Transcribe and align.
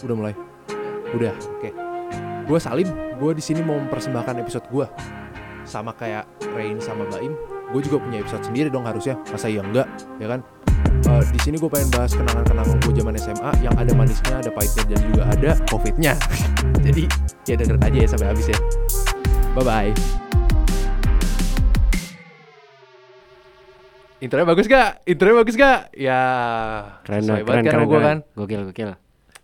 Udah 0.00 0.16
mulai. 0.16 0.34
Udah, 1.12 1.34
oke. 1.34 1.70
Gue 2.46 2.58
Salim, 2.58 2.88
gue 3.18 3.30
di 3.34 3.42
sini 3.44 3.60
mau 3.60 3.78
mempersembahkan 3.78 4.40
episode 4.40 4.66
gue. 4.68 4.86
Sama 5.62 5.94
kayak 5.94 6.26
Rain 6.56 6.80
sama 6.80 7.06
Baim, 7.06 7.36
gue 7.70 7.80
juga 7.84 8.02
punya 8.02 8.18
episode 8.22 8.42
sendiri 8.42 8.72
dong 8.72 8.82
harusnya. 8.82 9.14
Masa 9.28 9.46
iya 9.46 9.62
enggak, 9.62 9.86
ya 10.18 10.26
kan? 10.26 10.40
Eh, 11.06 11.22
di 11.30 11.38
sini 11.42 11.56
gue 11.56 11.68
pengen 11.68 11.90
bahas 11.92 12.10
kenangan-kenangan 12.16 12.76
gue 12.80 12.92
zaman 12.96 13.14
SMA 13.18 13.50
yang 13.60 13.74
ada 13.76 13.92
manisnya, 13.92 14.40
ada 14.40 14.50
pahitnya 14.50 14.84
dan 14.88 15.00
juga 15.12 15.22
ada 15.28 15.50
covidnya. 15.68 16.12
Jadi 16.86 17.04
ya 17.46 17.54
dengerin 17.54 17.82
aja 17.84 17.98
ya 18.02 18.08
sampai 18.08 18.26
habis 18.32 18.46
ya. 18.48 18.58
Bye 19.54 19.64
bye. 19.66 19.92
Intronya 24.20 24.44
bagus 24.44 24.66
gak? 24.68 25.00
Intronya 25.08 25.36
bagus 25.40 25.54
gak? 25.56 25.78
Ya 25.96 26.20
Keren, 27.08 27.24
keren, 27.24 27.40
kan 27.40 27.64
keren, 27.64 27.72
sama 27.72 27.84
gue 27.88 27.96
keren. 27.96 28.04
kan 28.04 28.18
Gokil, 28.36 28.60
gokil. 28.68 28.90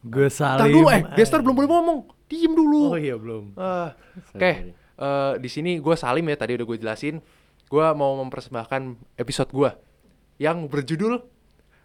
Gue 0.00 0.28
salim. 0.28 0.70
dulu 0.70 0.88
eh, 0.88 1.02
gestar 1.14 1.40
belum 1.40 1.54
boleh 1.54 1.68
ngomong 1.68 1.98
Diem 2.26 2.52
dulu 2.52 2.90
Oh 2.90 2.98
iya 2.98 3.14
belum. 3.14 3.54
Ah, 3.54 3.94
Sorry, 4.26 4.34
Oke, 4.34 4.50
sorry. 4.52 4.70
eh, 4.98 5.32
di 5.38 5.48
sini 5.48 5.70
gue 5.76 5.94
Salim 5.94 6.24
ya 6.24 6.36
tadi 6.36 6.54
udah 6.54 6.64
gue 6.64 6.78
jelasin. 6.78 7.16
Gue 7.64 7.86
mau 7.92 8.14
mempersembahkan 8.16 8.82
episode 9.14 9.50
gue 9.50 9.70
yang 10.36 10.66
berjudul 10.66 11.22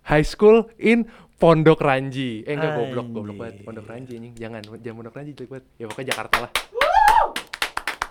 High 0.04 0.26
School 0.26 0.66
in 0.78 1.05
Pondok 1.36 1.80
Ranji. 1.80 2.42
Eh 2.42 2.54
enggak 2.54 2.74
goblok, 2.76 3.08
goblok 3.12 3.38
banget. 3.38 3.55
Pondok 3.62 3.86
Ranji 3.86 4.14
anjing. 4.16 4.34
Jangan, 4.36 4.62
jangan 4.78 4.96
Pondok 4.98 5.16
Ranji 5.16 5.32
jelek 5.34 5.50
banget. 5.52 5.66
Ya 5.76 5.86
pokoknya 5.86 6.08
Jakarta 6.10 6.36
lah. 6.40 6.52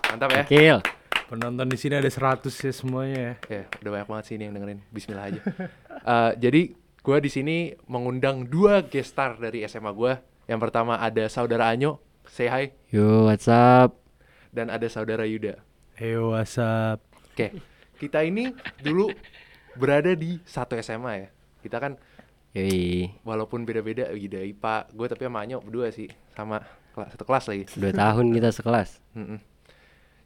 Mantap 0.07 0.29
ya. 0.29 0.43
Gokil. 0.43 0.77
Penonton 1.25 1.67
di 1.71 1.79
sini 1.79 1.95
ada 1.95 2.07
100 2.07 2.43
ya 2.43 2.73
semuanya 2.75 3.15
ya. 3.15 3.33
Ya, 3.47 3.63
udah 3.79 3.91
banyak 3.93 4.07
banget 4.09 4.23
sih 4.27 4.33
ini 4.35 4.43
yang 4.47 4.53
dengerin. 4.53 4.79
Bismillah 4.87 5.25
aja. 5.27 5.41
Eh, 6.01 6.31
jadi 6.41 6.73
gue 7.01 7.17
di 7.17 7.29
sini 7.33 7.57
mengundang 7.89 8.45
dua 8.45 8.85
guest 8.85 9.17
star 9.17 9.37
dari 9.37 9.65
SMA 9.65 9.89
gue. 9.91 10.13
Yang 10.45 10.59
pertama 10.61 10.99
ada 10.99 11.25
saudara 11.25 11.71
Anyo, 11.71 11.97
say 12.27 12.45
hi, 12.45 12.75
Yo, 12.91 13.25
what's 13.25 13.47
up? 13.47 13.97
dan 14.51 14.67
ada 14.67 14.83
saudara 14.85 15.23
Yuda. 15.23 15.63
Hey 15.95 16.19
what's 16.19 16.59
up? 16.59 16.99
Oke, 17.31 17.55
kita 17.97 18.21
ini 18.21 18.51
dulu 18.83 19.09
berada 19.73 20.11
di 20.11 20.37
satu 20.43 20.75
SMA 20.77 21.13
ya. 21.17 21.27
Kita 21.63 21.79
kan 21.79 21.95
Yoi, 22.51 23.07
walaupun 23.23 23.63
beda-beda 23.63 24.11
Yuda 24.11 24.43
IPA, 24.43 24.91
gue 24.91 25.07
tapi 25.07 25.23
sama 25.23 25.39
Anyo 25.41 25.63
berdua 25.63 25.87
sih, 25.89 26.11
sama 26.35 26.59
kelas 26.91 27.09
satu 27.15 27.23
kelas 27.23 27.45
lagi. 27.47 27.63
dua 27.79 27.91
tahun 27.95 28.25
kita 28.35 28.49
sekelas. 28.51 28.89
Mm-mm. 29.15 29.39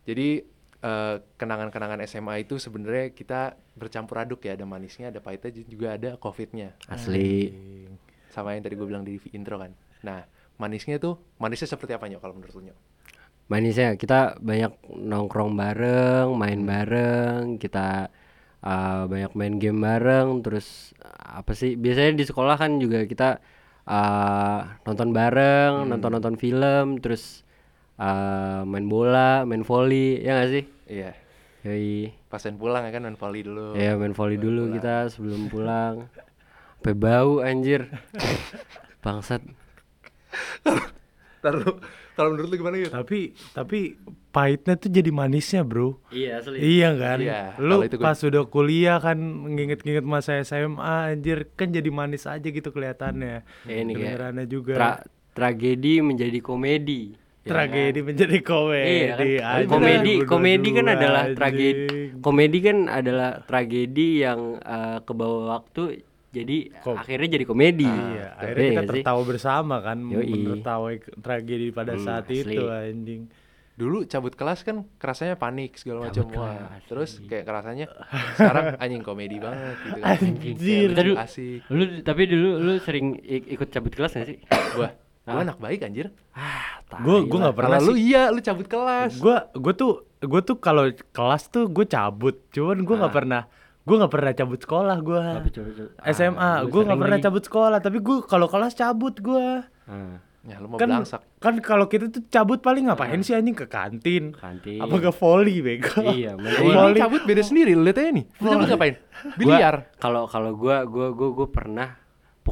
Jadi 0.09 0.41
eh, 0.85 1.15
kenangan-kenangan 1.41 2.05
SMA 2.05 2.45
itu 2.45 2.61
sebenarnya 2.61 3.09
kita 3.17 3.57
bercampur 3.73 4.21
aduk 4.21 4.45
ya, 4.45 4.53
ada 4.53 4.69
manisnya, 4.69 5.09
ada 5.09 5.17
pahitnya, 5.17 5.65
juga 5.65 5.97
ada 5.97 6.13
covidnya. 6.21 6.77
Asli. 6.85 7.49
Sama 8.29 8.53
yang 8.53 8.61
tadi 8.61 8.77
gue 8.77 8.87
bilang 8.87 9.01
di 9.01 9.17
intro 9.33 9.57
kan. 9.57 9.73
Nah, 10.05 10.21
manisnya 10.61 11.01
tuh, 11.01 11.17
manisnya 11.41 11.73
seperti 11.73 11.97
apa 11.97 12.05
Nyo 12.05 12.21
kalau 12.21 12.37
menurut 12.37 12.53
lu 12.53 12.61
Nyo? 12.69 12.75
Manisnya 13.45 13.97
kita 13.97 14.41
banyak 14.41 14.73
nongkrong 14.89 15.53
bareng, 15.53 16.33
main 16.33 16.65
bareng, 16.65 17.61
kita 17.61 18.09
uh, 18.65 19.05
banyak 19.05 19.31
main 19.37 19.55
game 19.61 19.79
bareng, 19.81 20.41
terus 20.41 20.97
uh, 21.01 21.41
apa 21.41 21.53
sih? 21.53 21.77
Biasanya 21.77 22.17
di 22.17 22.25
sekolah 22.25 22.57
kan 22.57 22.81
juga 22.81 23.05
kita 23.05 23.37
uh, 23.85 24.59
nonton 24.85 25.13
bareng, 25.13 25.85
nonton-nonton 25.85 26.35
film, 26.41 26.97
terus 26.97 27.45
uh, 28.01 28.65
main 28.65 28.89
bola, 28.89 29.45
main 29.45 29.61
volley, 29.61 30.25
ya 30.25 30.41
gak 30.41 30.51
sih? 30.51 30.74
Iya, 30.85 31.17
Yoi. 31.61 32.13
pasen 32.27 32.55
pulang 32.55 32.85
ya 32.85 32.91
kan 32.91 33.03
main 33.03 33.15
volley 33.15 33.41
dulu. 33.41 33.73
Ya 33.73 33.93
main 33.95 34.13
volley 34.13 34.37
dulu 34.37 34.63
pulang. 34.63 34.73
kita 34.75 34.95
sebelum 35.09 35.41
pulang. 35.47 35.95
Sampai 36.77 36.93
bau 36.93 37.41
anjir. 37.41 37.89
Bangsat. 39.03 39.41
Ntar 41.41 41.53
lu, 41.55 41.77
kalau 42.15 42.29
menurut 42.31 42.49
lu 42.49 42.55
gimana 42.57 42.77
ya? 42.79 42.89
Tapi 42.91 43.33
tapi 43.51 43.97
pahitnya 44.29 44.75
tuh 44.75 44.89
jadi 44.89 45.09
manisnya 45.09 45.61
bro. 45.61 46.01
Iya 46.09 46.41
asli. 46.41 46.57
Iya 46.57 46.89
kan? 46.93 47.17
Iya, 47.17 47.41
Lu 47.57 47.81
itu 47.81 47.97
gue- 47.97 48.03
pas 48.03 48.17
udah 48.19 48.43
kuliah 48.45 48.97
kan 48.97 49.17
nginget-nginget 49.47 50.01
masa 50.01 50.37
SMA 50.41 50.77
anjir 51.13 51.49
kan 51.53 51.69
jadi 51.69 51.89
manis 51.89 52.25
aja 52.25 52.41
gitu 52.43 52.69
kelihatannya. 52.69 53.45
Ya, 53.65 53.75
ini 53.75 53.93
kayak 53.93 54.05
Kedengerannya 54.21 54.45
juga. 54.45 54.73
Tra- 54.73 55.03
tragedi 55.33 56.01
menjadi 56.01 56.39
komedi. 56.39 57.13
Ya 57.45 57.51
Tragedi 57.53 57.93
kan? 57.95 58.05
menjadi 58.07 58.37
komedi. 58.41 58.89
Iya 58.89 59.13
kan? 59.13 59.21
anjing. 59.21 59.69
komedi 59.69 60.13
2022, 60.17 60.25
komedi 60.25 60.69
kan 60.71 60.85
adalah 60.89 61.23
tragedi 61.29 61.69
anjing. 61.85 62.09
komedi 62.19 62.57
kan 62.59 62.77
adalah 62.89 63.31
tragedi 63.39 64.07
yang 64.19 64.39
eh, 64.57 64.97
ke 64.99 65.13
bawah 65.13 65.43
waktu 65.51 65.83
jadi 66.31 66.57
Kom- 66.81 66.97
akhirnya 66.97 67.29
jadi 67.31 67.45
komedi. 67.45 67.85
Iya, 67.85 68.01
Iya 68.09 68.27
akhirnya 68.35 68.49
kita 68.57 68.73
nggak 68.73 68.81
sih? 68.83 68.91
tertawa 68.97 69.21
bersama 69.23 69.75
kan 69.79 69.97
Yoi. 70.03 70.25
menertawa 70.27 70.87
tragedi 71.15 71.67
pada 71.69 71.93
Hmm, 71.93 72.01
saat 72.01 72.25
asli. 72.25 72.41
itu 72.49 72.63
anjing. 72.65 73.21
Dulu 73.75 73.97
cabut 74.05 74.33
kelas 74.33 74.59
kan 74.61 74.75
kerasanya 74.95 75.35
panik 75.35 75.75
segala 75.75 76.07
macam. 76.07 76.25
Wah, 76.33 76.81
terus 76.81 77.21
kayak 77.21 77.43
kerasanya 77.43 77.85
sekarang 78.33 78.73
anjing 78.79 79.03
komedi 79.03 79.37
banget 79.37 79.75
gitu 79.85 79.99
kan. 80.01 80.17
Anjir. 80.17 80.87
Kayak 80.91 81.21
asik. 81.21 81.59
Lu 81.69 81.83
tapi 82.01 82.21
dulu 82.25 82.49
lu 82.57 82.73
sering 82.79 83.21
ik- 83.21 83.47
ikut 83.49 83.69
cabut 83.69 83.91
kelas 83.91 84.11
gak 84.13 84.25
sih? 84.25 84.39
Gua, 84.73 84.89
Ah. 85.27 85.41
anak 85.41 85.57
baik 85.57 85.81
anjir. 85.81 86.13
ah, 86.31 86.77
Gue 86.97 87.25
gue 87.25 87.39
nggak 87.39 87.53
pernah 87.53 87.75
Kalau 87.75 87.87
lu 87.87 87.93
sih. 87.93 88.07
iya, 88.07 88.29
lu 88.29 88.39
cabut 88.39 88.65
kelas. 88.65 89.17
Gue 89.17 89.37
gue 89.51 89.73
tuh 89.73 89.91
gue 90.19 90.41
tuh 90.41 90.57
kalau 90.57 90.85
kelas 91.09 91.49
tuh 91.49 91.65
gue 91.65 91.85
cabut. 91.85 92.37
Cuman 92.49 92.77
gue 92.79 92.95
nggak 92.95 93.09
Ah. 93.09 93.17
pernah 93.17 93.41
gue 93.81 93.95
nggak 93.95 94.11
pernah 94.11 94.31
cabut 94.31 94.59
sekolah 94.59 94.97
gue. 94.99 95.21
Ah, 95.97 96.09
SMA 96.09 96.49
lu 96.61 96.69
gue 96.69 96.81
nggak 96.83 96.99
pernah 96.99 97.17
cabut 97.19 97.43
sekolah. 97.43 97.77
Tapi 97.79 97.97
gue 97.99 98.17
kalau 98.23 98.45
kelas 98.45 98.73
cabut 98.73 99.15
gue. 99.15 99.47
Ah, 99.85 100.21
Ya 100.45 100.61
lu 100.61 100.69
mau 100.69 100.77
Kan 100.77 100.93
belangsak. 100.93 101.25
kan 101.41 101.57
kalau 101.57 101.89
kita 101.89 102.05
tuh 102.07 102.21
cabut 102.29 102.61
paling 102.61 102.85
ngapain 102.85 103.17
sih 103.19 103.33
anjing 103.33 103.57
ke 103.57 103.65
kantin? 103.65 104.29
kantin. 104.31 104.77
Apa 104.77 105.01
ke 105.01 105.09
volley 105.09 105.57
bego? 105.57 106.05
Iya, 106.05 106.37
ini 106.37 106.93
cabut 106.93 107.25
beda 107.25 107.41
sendiri, 107.41 107.73
lu 107.73 107.81
lihat 107.81 107.97
aja 107.97 108.13
nih. 108.13 108.25
Lu 108.37 108.53
cabut 108.53 108.69
ngapain? 108.69 108.95
Biliar. 109.33 109.89
Kalau 109.97 110.29
kalau 110.29 110.53
gua 110.53 110.85
gua 110.85 111.09
gua 111.09 111.33
gua 111.33 111.47
pernah 111.49 111.97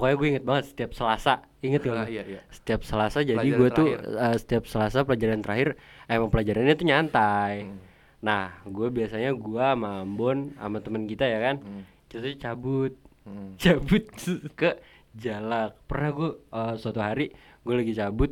pokoknya 0.03 0.19
gue 0.19 0.28
inget 0.28 0.44
banget 0.44 0.66
setiap 0.68 0.91
Selasa. 0.91 1.47
Inget 1.64 1.80
gak 1.80 1.96
lu? 1.96 2.03
iya, 2.12 2.24
iya. 2.28 2.41
Setiap 2.52 2.84
Selasa 2.84 3.24
jadi 3.24 3.40
gue 3.40 3.69
tuh 3.72 3.88
eh, 3.96 4.36
setiap 4.36 4.68
Selasa 4.68 5.08
pelajaran 5.08 5.40
terakhir 5.40 5.80
emang 6.12 6.28
pelajarannya 6.28 6.75
tuh 6.75 6.84
nyantai. 6.84 7.72
Hmm. 7.72 7.80
Nah, 8.19 8.52
gue 8.63 8.88
biasanya 8.88 9.31
gua 9.31 9.72
sama 9.72 10.03
Ambon 10.03 10.52
sama 10.56 10.84
temen 10.84 11.08
kita 11.08 11.24
ya 11.24 11.40
kan. 11.40 11.56
Hmm. 11.63 11.88
Tuh 12.12 12.19
cabut 12.36 12.92
Hmm. 13.24 13.56
cabut 13.63 14.03
ke 14.52 14.84
Jalak. 15.16 15.80
Pernah 15.88 16.12
gue 16.12 16.30
eh, 16.52 16.74
suatu 16.75 17.00
hari 17.00 17.31
gue 17.63 17.72
lagi 17.74 17.96
cabut 17.96 18.31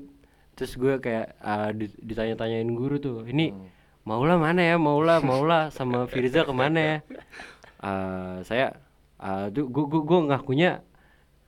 terus 0.51 0.75
gue 0.75 0.99
kayak 0.99 1.39
eh, 1.39 1.69
di- 1.71 1.99
ditanya-tanyain 2.03 2.67
guru 2.67 2.99
tuh. 2.99 3.23
Ini 3.23 3.55
Hmm. 3.55 3.71
Maula 4.03 4.35
mana 4.35 4.59
ya? 4.59 4.75
Maula, 4.75 5.23
Maula 5.23 5.71
sama 5.71 6.03
Firza 6.11 6.43
ke 6.43 6.51
mana 6.51 6.79
ya? 6.83 6.97
Eh, 7.81 8.37
saya 8.45 8.77
eh, 9.17 9.47
tuh 9.49 9.65
gue 9.65 9.83
gue 9.89 10.01
gue 10.03 10.19
ngakunya 10.29 10.85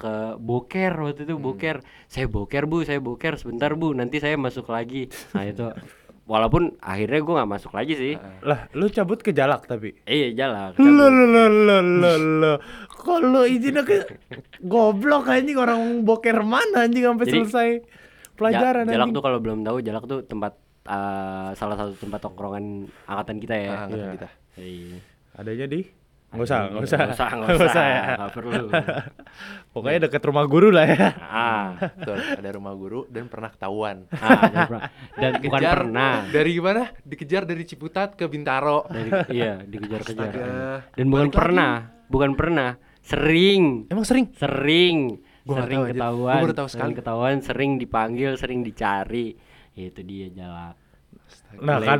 ke 0.03 0.13
boker 0.35 0.91
waktu 0.99 1.23
itu 1.23 1.35
boker. 1.35 1.79
Saya 2.05 2.27
boker 2.27 2.63
bu, 2.65 2.83
saya 2.83 2.99
boker 2.99 3.39
sebentar 3.39 3.71
bu. 3.71 3.91
Nanti 3.91 4.19
saya 4.19 4.35
masuk 4.35 4.67
lagi. 4.67 5.07
Nah 5.31 5.43
itu 5.43 5.63
walaupun 6.23 6.75
akhirnya 6.77 7.19
gue 7.19 7.33
nggak 7.33 7.51
masuk 7.51 7.71
lagi 7.71 7.93
sih. 7.93 8.13
Lah, 8.41 8.67
lu 8.71 8.87
cabut 8.87 9.17
ke 9.17 9.31
Jalak 9.31 9.63
tapi. 9.63 9.95
Iya 10.03 10.35
jalan. 10.37 10.75
Lo 10.75 11.07
lo 11.07 11.23
lo 11.25 11.43
lo 11.47 11.77
lo 11.79 12.11
lo. 12.37 12.53
Kalau 12.93 13.43
izinnya 13.43 13.81
ke 13.81 14.03
goblok 14.59 15.27
anjing 15.27 15.55
orang 15.55 15.79
boker 16.01 16.39
mana 16.41 16.83
anjing 16.83 17.03
sampai 17.03 17.23
Jadi, 17.23 17.35
selesai 17.37 17.69
pelajaran 18.33 18.83
Ja- 18.85 18.93
Jalak 18.93 19.03
anjing. 19.05 19.15
tuh 19.15 19.23
kalau 19.23 19.39
belum 19.39 19.59
tahu 19.61 19.77
Jalak 19.79 20.03
tuh 20.03 20.19
tempat 20.21 20.53
eh, 20.83 21.49
salah 21.53 21.75
satu 21.75 21.95
tempat 21.97 22.19
tongkrongan 22.21 22.65
angkatan 23.05 23.37
kita 23.37 23.55
ya. 23.55 23.69
Ah, 23.69 23.79
angkatan 23.85 23.99
Iya. 24.01 24.13
kita. 24.13 24.29
Iya. 24.57 24.97
Adanya 25.33 25.65
di 25.65 25.81
Nggak 26.33 26.43
usah, 26.43 26.59
nggak 26.67 26.83
usah. 26.83 26.97
Nggak 26.97 27.13
usah, 27.15 27.27
nggak 27.29 27.47
Nggak 27.47 27.69
usah, 27.69 27.85
ya. 27.85 28.03
nggak 28.17 28.31
perlu. 28.33 28.65
Pokoknya 29.69 29.99
deket 30.03 30.21
rumah 30.23 30.45
guru 30.45 30.69
lah 30.69 30.85
ya. 30.85 31.07
Ah, 31.19 31.65
Betul, 31.77 32.17
ada 32.21 32.49
rumah 32.51 32.73
guru 32.73 33.05
dan 33.07 33.25
pernah 33.25 33.49
ketahuan. 33.49 34.05
ah, 34.11 34.41
dan, 34.45 34.61
per- 34.65 34.83
dan 35.15 35.31
bukan 35.39 35.61
pernah. 35.61 36.13
Dari 36.27 36.49
gimana? 36.51 36.81
Dikejar 37.01 37.43
dari 37.43 37.63
Ciputat 37.63 38.13
ke 38.13 38.25
Bintaro. 38.25 38.85
Dari, 38.85 39.09
iya, 39.29 39.61
dikejar-kejar. 39.61 40.31
Dan 40.91 41.05
bukan 41.07 41.29
Balik 41.29 41.37
pernah, 41.37 41.73
bukan 42.05 42.31
pernah, 42.33 42.69
sering, 42.99 43.89
Emang 43.89 44.05
sering? 44.05 44.25
sering, 44.33 44.97
Gua 45.43 45.59
sering 45.59 45.79
tahu, 45.79 45.89
ketahuan, 45.91 46.33
Gua 46.35 46.45
baru 46.45 46.55
tahu 46.55 46.69
sering 46.69 46.93
ketahuan, 46.95 47.35
sering 47.41 47.71
dipanggil, 47.75 48.31
sering 48.35 48.59
dicari. 48.61 49.35
Itu 49.73 50.01
dia 50.01 50.29
Jalak. 50.29 50.75
Nah 51.59 51.77
kan, 51.79 51.99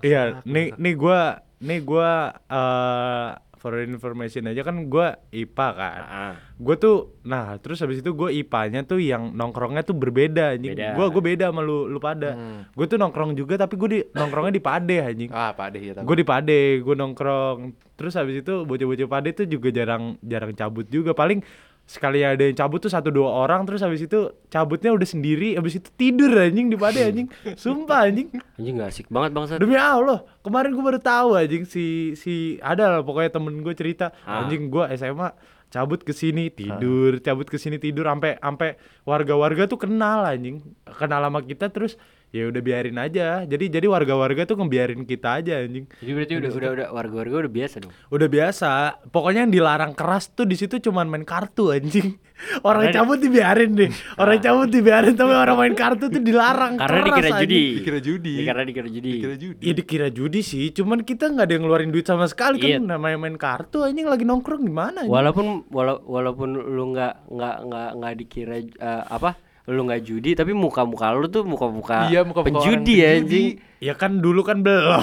iya, 0.00 0.40
nih 0.44 0.72
nih 0.74 0.94
gua 0.94 1.20
nih 1.58 1.80
gua 1.80 2.10
eh 2.46 3.28
for 3.58 3.76
information 3.82 4.46
aja 4.46 4.62
kan 4.62 4.86
gua 4.86 5.18
IPA 5.34 5.68
kan. 5.74 6.00
Ah, 6.06 6.34
Gue 6.58 6.74
tuh, 6.74 7.14
nah 7.22 7.54
terus 7.62 7.78
habis 7.78 8.02
itu 8.02 8.10
gue 8.10 8.34
IPA-nya 8.42 8.82
tuh 8.82 8.98
yang 8.98 9.30
nongkrongnya 9.30 9.86
tuh 9.86 9.94
berbeda 9.94 10.58
anjing. 10.58 10.74
Beda. 10.74 10.98
Gue 10.98 11.06
gue 11.14 11.22
beda 11.22 11.54
sama 11.54 11.62
lu, 11.62 11.86
lu 11.86 12.02
pada. 12.02 12.34
Hmm. 12.34 12.66
Gue 12.74 12.86
tuh 12.90 12.98
nongkrong 12.98 13.38
juga 13.38 13.54
tapi 13.54 13.78
gue 13.78 13.88
di 13.90 14.00
nongkrongnya 14.10 14.54
di 14.54 14.62
Pade 14.62 14.96
anjing. 14.98 15.30
Ah, 15.30 15.54
Pak 15.54 15.70
Ade 15.70 15.78
ya. 15.78 15.92
Gue 16.02 16.16
di 16.18 16.26
Pade, 16.26 16.82
gue 16.82 16.94
nongkrong. 16.98 17.58
Terus 17.94 18.14
habis 18.18 18.42
itu 18.42 18.66
bocah-bocah 18.66 19.08
Pade 19.10 19.30
tuh 19.34 19.46
juga 19.46 19.70
jarang 19.70 20.18
jarang 20.22 20.50
cabut 20.54 20.86
juga. 20.90 21.14
Paling 21.14 21.42
sekali 21.88 22.20
ada 22.20 22.44
yang 22.44 22.52
cabut 22.52 22.84
tuh 22.84 22.92
satu 22.92 23.08
dua 23.08 23.48
orang 23.48 23.64
terus 23.64 23.80
habis 23.80 24.04
itu 24.04 24.28
cabutnya 24.52 24.92
udah 24.92 25.08
sendiri 25.08 25.56
habis 25.56 25.80
itu 25.80 25.88
tidur 25.96 26.36
anjing 26.36 26.68
di 26.68 26.76
pada 26.76 27.00
anjing. 27.00 27.32
Sumpah 27.56 28.12
anjing. 28.12 28.28
Anjing 28.60 28.74
gak 28.76 28.92
asik 28.92 29.06
banget 29.08 29.32
bangsat. 29.32 29.56
demi 29.56 29.80
Allah 29.80 30.20
kemarin 30.44 30.76
gue 30.76 30.84
baru 30.84 31.00
tahu 31.00 31.40
anjing 31.40 31.64
si 31.64 32.12
si 32.12 32.60
ada 32.60 32.92
lah 32.92 33.00
pokoknya 33.00 33.32
temen 33.32 33.64
gue 33.64 33.72
cerita. 33.72 34.12
Ah. 34.28 34.44
anjing 34.44 34.68
gue 34.68 34.84
SMA 35.00 35.32
cabut 35.72 36.04
ke 36.04 36.12
sini 36.12 36.52
tidur 36.52 37.24
cabut 37.24 37.48
ke 37.48 37.56
sini 37.56 37.80
tidur 37.80 38.04
sampai 38.04 38.36
sampai 38.36 38.76
warga-warga 39.08 39.64
tuh 39.64 39.80
kenal 39.80 40.28
anjing. 40.28 40.60
Kenal 40.84 41.24
sama 41.24 41.40
kita 41.40 41.72
terus 41.72 41.96
ya 42.28 42.44
udah 42.44 42.60
biarin 42.60 42.94
aja 42.94 43.42
jadi 43.42 43.64
jadi 43.70 43.86
warga-warga 43.86 44.44
tuh 44.44 44.56
ngebiarin 44.56 45.02
kita 45.02 45.40
aja 45.40 45.58
anjing 45.58 45.88
Jadi 45.94 46.12
berarti 46.12 46.34
udah 46.34 46.50
udah 46.50 46.70
udah 46.70 46.86
warga-warga 46.90 47.34
udah 47.40 47.52
biasa 47.54 47.76
dong. 47.80 47.92
udah 48.06 48.28
biasa 48.28 48.70
pokoknya 49.08 49.40
yang 49.42 49.54
dilarang 49.54 49.92
keras 49.92 50.28
tuh 50.28 50.44
di 50.44 50.52
situ 50.52 50.76
cuman 50.78 51.06
main 51.06 51.24
kartu 51.24 51.70
anjing 51.70 52.20
orang 52.68 52.84
Karena 52.84 52.92
di- 52.92 52.98
cabut 53.00 53.18
dibiarin 53.18 53.70
deh 53.72 53.90
orang 54.14 54.38
cabut 54.38 54.68
dibiarin 54.68 55.14
tapi 55.14 55.32
orang 55.32 55.56
main 55.58 55.74
kartu 55.74 56.04
tuh 56.06 56.20
dilarang 56.20 56.76
Karena 56.76 57.00
keras, 57.00 57.08
dikira 57.08 57.28
anjing. 57.32 57.42
judi. 57.42 57.64
Dikira 57.74 57.98
judi. 57.98 58.32
Ya, 58.34 58.44
karena 58.46 58.62
dikira 58.62 58.88
judi. 58.88 59.10
Dikira 59.10 59.34
judi. 59.34 59.60
Ya 59.60 59.72
dikira 59.72 60.08
judi 60.08 60.40
sih, 60.40 60.64
cuman 60.70 60.98
kita 61.02 61.24
nggak 61.28 61.44
ada 61.44 61.52
yang 61.52 61.62
ngeluarin 61.64 61.88
duit 61.88 62.04
sama 62.04 62.26
sekali 62.26 62.60
Iya. 62.60 62.78
kan 62.78 62.92
namanya 62.92 63.16
main 63.18 63.34
kartu 63.36 63.82
anjing 63.82 64.04
lagi 64.04 64.22
nongkrong 64.22 64.62
gimana 64.62 65.02
anjing? 65.02 65.10
Walaupun 65.10 65.46
wala- 65.68 65.98
walaupun 65.98 66.48
lu 66.54 66.92
nggak 66.92 67.26
nggak 67.26 67.56
nggak 67.64 67.88
nggak 67.96 68.14
dikira 68.16 68.56
eh, 68.60 68.68
apa 69.08 69.34
lu 69.68 69.84
nggak 69.84 70.00
judi 70.00 70.32
tapi 70.32 70.56
muka-muka 70.56 71.12
lu 71.12 71.28
tuh 71.28 71.44
muka-muka 71.44 72.08
Iya, 72.08 72.24
orang 72.24 72.40
penjudi 72.40 72.94
ya 73.04 73.08
anjing. 73.20 73.46
Ya 73.78 73.94
kan 73.94 74.18
dulu 74.18 74.42
kan 74.42 74.64
belum. 74.64 74.98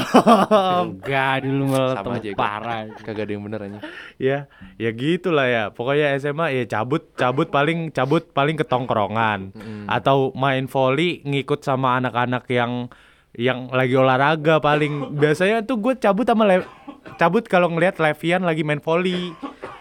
Enggak 1.00 1.46
dulu 1.46 1.64
malah 1.70 1.96
Sama 2.02 2.18
aja 2.18 2.30
parah. 2.36 2.90
Kagak 2.98 3.30
ada 3.30 3.32
yang 3.38 3.44
bener 3.46 3.60
anjing. 3.62 3.84
ya, 4.18 4.50
ya 4.76 4.90
gitulah 4.92 5.48
ya. 5.48 5.64
Pokoknya 5.70 6.18
SMA 6.18 6.52
ya 6.52 6.64
cabut, 6.66 7.14
cabut 7.14 7.48
paling 7.54 7.94
cabut 7.94 8.26
paling 8.34 8.58
ke 8.58 8.66
tongkrongan 8.66 9.54
atau 9.86 10.34
main 10.34 10.66
volley 10.66 11.22
ngikut 11.24 11.62
sama 11.62 12.02
anak-anak 12.02 12.44
yang 12.50 12.90
yang 13.36 13.72
lagi 13.72 13.96
olahraga 13.96 14.60
paling. 14.60 15.10
Biasanya 15.22 15.64
tuh 15.64 15.80
gue 15.80 15.94
cabut 15.96 16.24
sama 16.24 16.44
Le- 16.44 16.68
cabut 17.16 17.46
kalau 17.46 17.70
ngelihat 17.70 18.00
Levian 18.00 18.44
lagi 18.44 18.64
main 18.64 18.80
volley. 18.80 19.32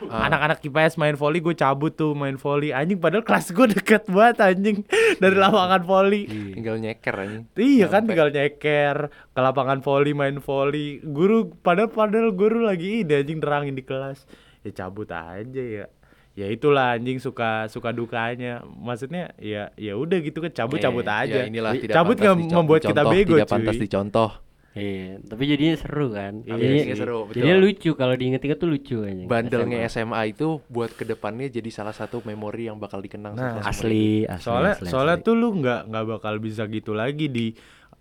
Anak-anak 0.04 0.60
IPS 0.60 1.00
main 1.00 1.16
volley 1.16 1.40
gue 1.40 1.56
cabut 1.56 1.88
tuh 1.88 2.12
main 2.12 2.36
volley. 2.36 2.76
Anjing 2.76 3.00
padahal 3.00 3.24
kelas 3.24 3.50
gue 3.50 3.66
deket 3.78 4.04
banget 4.06 4.36
anjing. 4.42 4.84
Dari 5.16 5.32
lapangan 5.32 5.80
volley. 5.80 6.28
Tinggal 6.28 6.76
nyeker 6.76 7.14
anjing. 7.14 7.44
Iya 7.56 7.88
kan 7.88 8.04
tinggal 8.04 8.28
nyeker. 8.28 9.08
Ke 9.08 9.40
lapangan 9.40 9.80
voli 9.80 10.12
main 10.12 10.36
voli. 10.38 11.00
Guru 11.00 11.54
padahal 11.56 11.88
padahal 11.88 12.36
guru 12.36 12.68
lagi 12.68 13.00
ide 13.02 13.24
anjing 13.24 13.40
terangin 13.40 13.74
di 13.74 13.82
kelas. 13.82 14.28
Ya 14.60 14.72
cabut 14.72 15.08
aja 15.08 15.62
ya. 15.62 15.86
Ya 16.34 16.46
itulah 16.46 16.94
anjing 16.94 17.18
suka 17.18 17.66
suka 17.66 17.90
dukanya. 17.90 18.58
Maksudnya 18.66 19.30
ya 19.38 19.70
ya 19.74 19.94
udah 19.94 20.18
gitu 20.18 20.38
kan 20.38 20.50
cabut 20.50 20.78
cabut 20.78 21.02
Eh, 21.02 21.14
aja. 21.22 21.40
Ya 21.40 21.46
inilah 21.46 21.72
tidak 21.74 21.94
cabut 21.94 22.16
nggak 22.16 22.34
membuat 22.50 22.82
kita 22.82 22.90
dicontoh, 23.00 23.12
bego 23.12 23.34
Tidak 23.34 23.46
cuy. 23.46 23.54
pantas 23.54 23.76
dicontoh. 23.76 24.30
Iya, 24.74 25.22
tapi 25.22 25.46
jadinya 25.46 25.78
seru 25.78 26.10
kan. 26.10 26.42
Iya, 26.42 26.50
jadinya, 26.50 26.74
jadinya 26.82 26.96
seru, 26.98 27.18
betul. 27.22 27.34
jadinya 27.38 27.58
lucu 27.62 27.90
kalau 27.94 28.14
diinget-inget 28.18 28.58
tuh 28.58 28.66
lucu 28.66 28.96
anjing. 29.00 29.28
Bandelnya 29.30 29.78
SMA. 29.86 30.10
SMA 30.10 30.22
itu 30.26 30.46
buat 30.66 30.90
ke 30.90 31.06
depannya 31.06 31.46
jadi 31.46 31.70
salah 31.70 31.94
satu 31.94 32.26
memori 32.26 32.66
yang 32.66 32.82
bakal 32.82 32.98
dikenang 32.98 33.38
Nah, 33.38 33.54
semua 33.54 33.70
asli, 33.70 34.26
asli. 34.26 34.42
Soalnya 34.42 34.74
asli, 34.74 34.90
soalnya 34.90 35.14
asli. 35.14 35.26
tuh 35.30 35.34
lu 35.38 35.48
nggak 35.54 35.80
nggak 35.86 36.04
bakal 36.10 36.34
bisa 36.38 36.66
gitu 36.66 36.90
lagi 36.90 37.30
di 37.30 37.54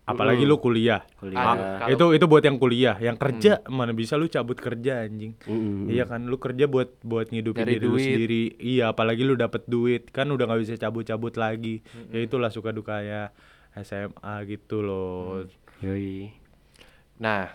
apalagi 0.03 0.43
lu 0.43 0.57
kuliah. 0.57 1.01
Kuliah. 1.15 1.39
Ah, 1.39 1.55
Kalau- 1.79 1.91
itu 1.91 2.05
itu 2.13 2.25
buat 2.27 2.43
yang 2.43 2.57
kuliah, 2.57 2.95
yang 2.97 3.15
kerja 3.15 3.63
mana 3.65 3.91
bisa 3.91 4.15
lu 4.15 4.27
cabut 4.27 4.55
kerja 4.55 5.03
anjing. 5.03 5.33
Mm-mm. 5.41 5.87
Iya 5.87 6.03
kan 6.03 6.27
lu 6.27 6.35
kerja 6.35 6.67
buat 6.67 6.99
buat 6.99 7.29
ngidupin 7.29 7.63
diri 7.63 7.79
lu 7.81 7.95
sendiri. 7.95 8.43
Iya, 8.57 8.91
apalagi 8.91 9.23
lu 9.23 9.33
dapet 9.33 9.63
duit 9.65 10.09
kan 10.09 10.27
udah 10.27 10.43
nggak 10.43 10.61
bisa 10.61 10.75
cabut-cabut 10.77 11.33
lagi. 11.33 11.79
Ya 12.09 12.19
itulah 12.19 12.47
suka 12.47 12.69
dukanya 12.69 13.31
SMA 13.73 14.35
gitu 14.45 14.79
loh. 14.79 15.47
Yoi. 15.79 16.29
Nah, 17.17 17.49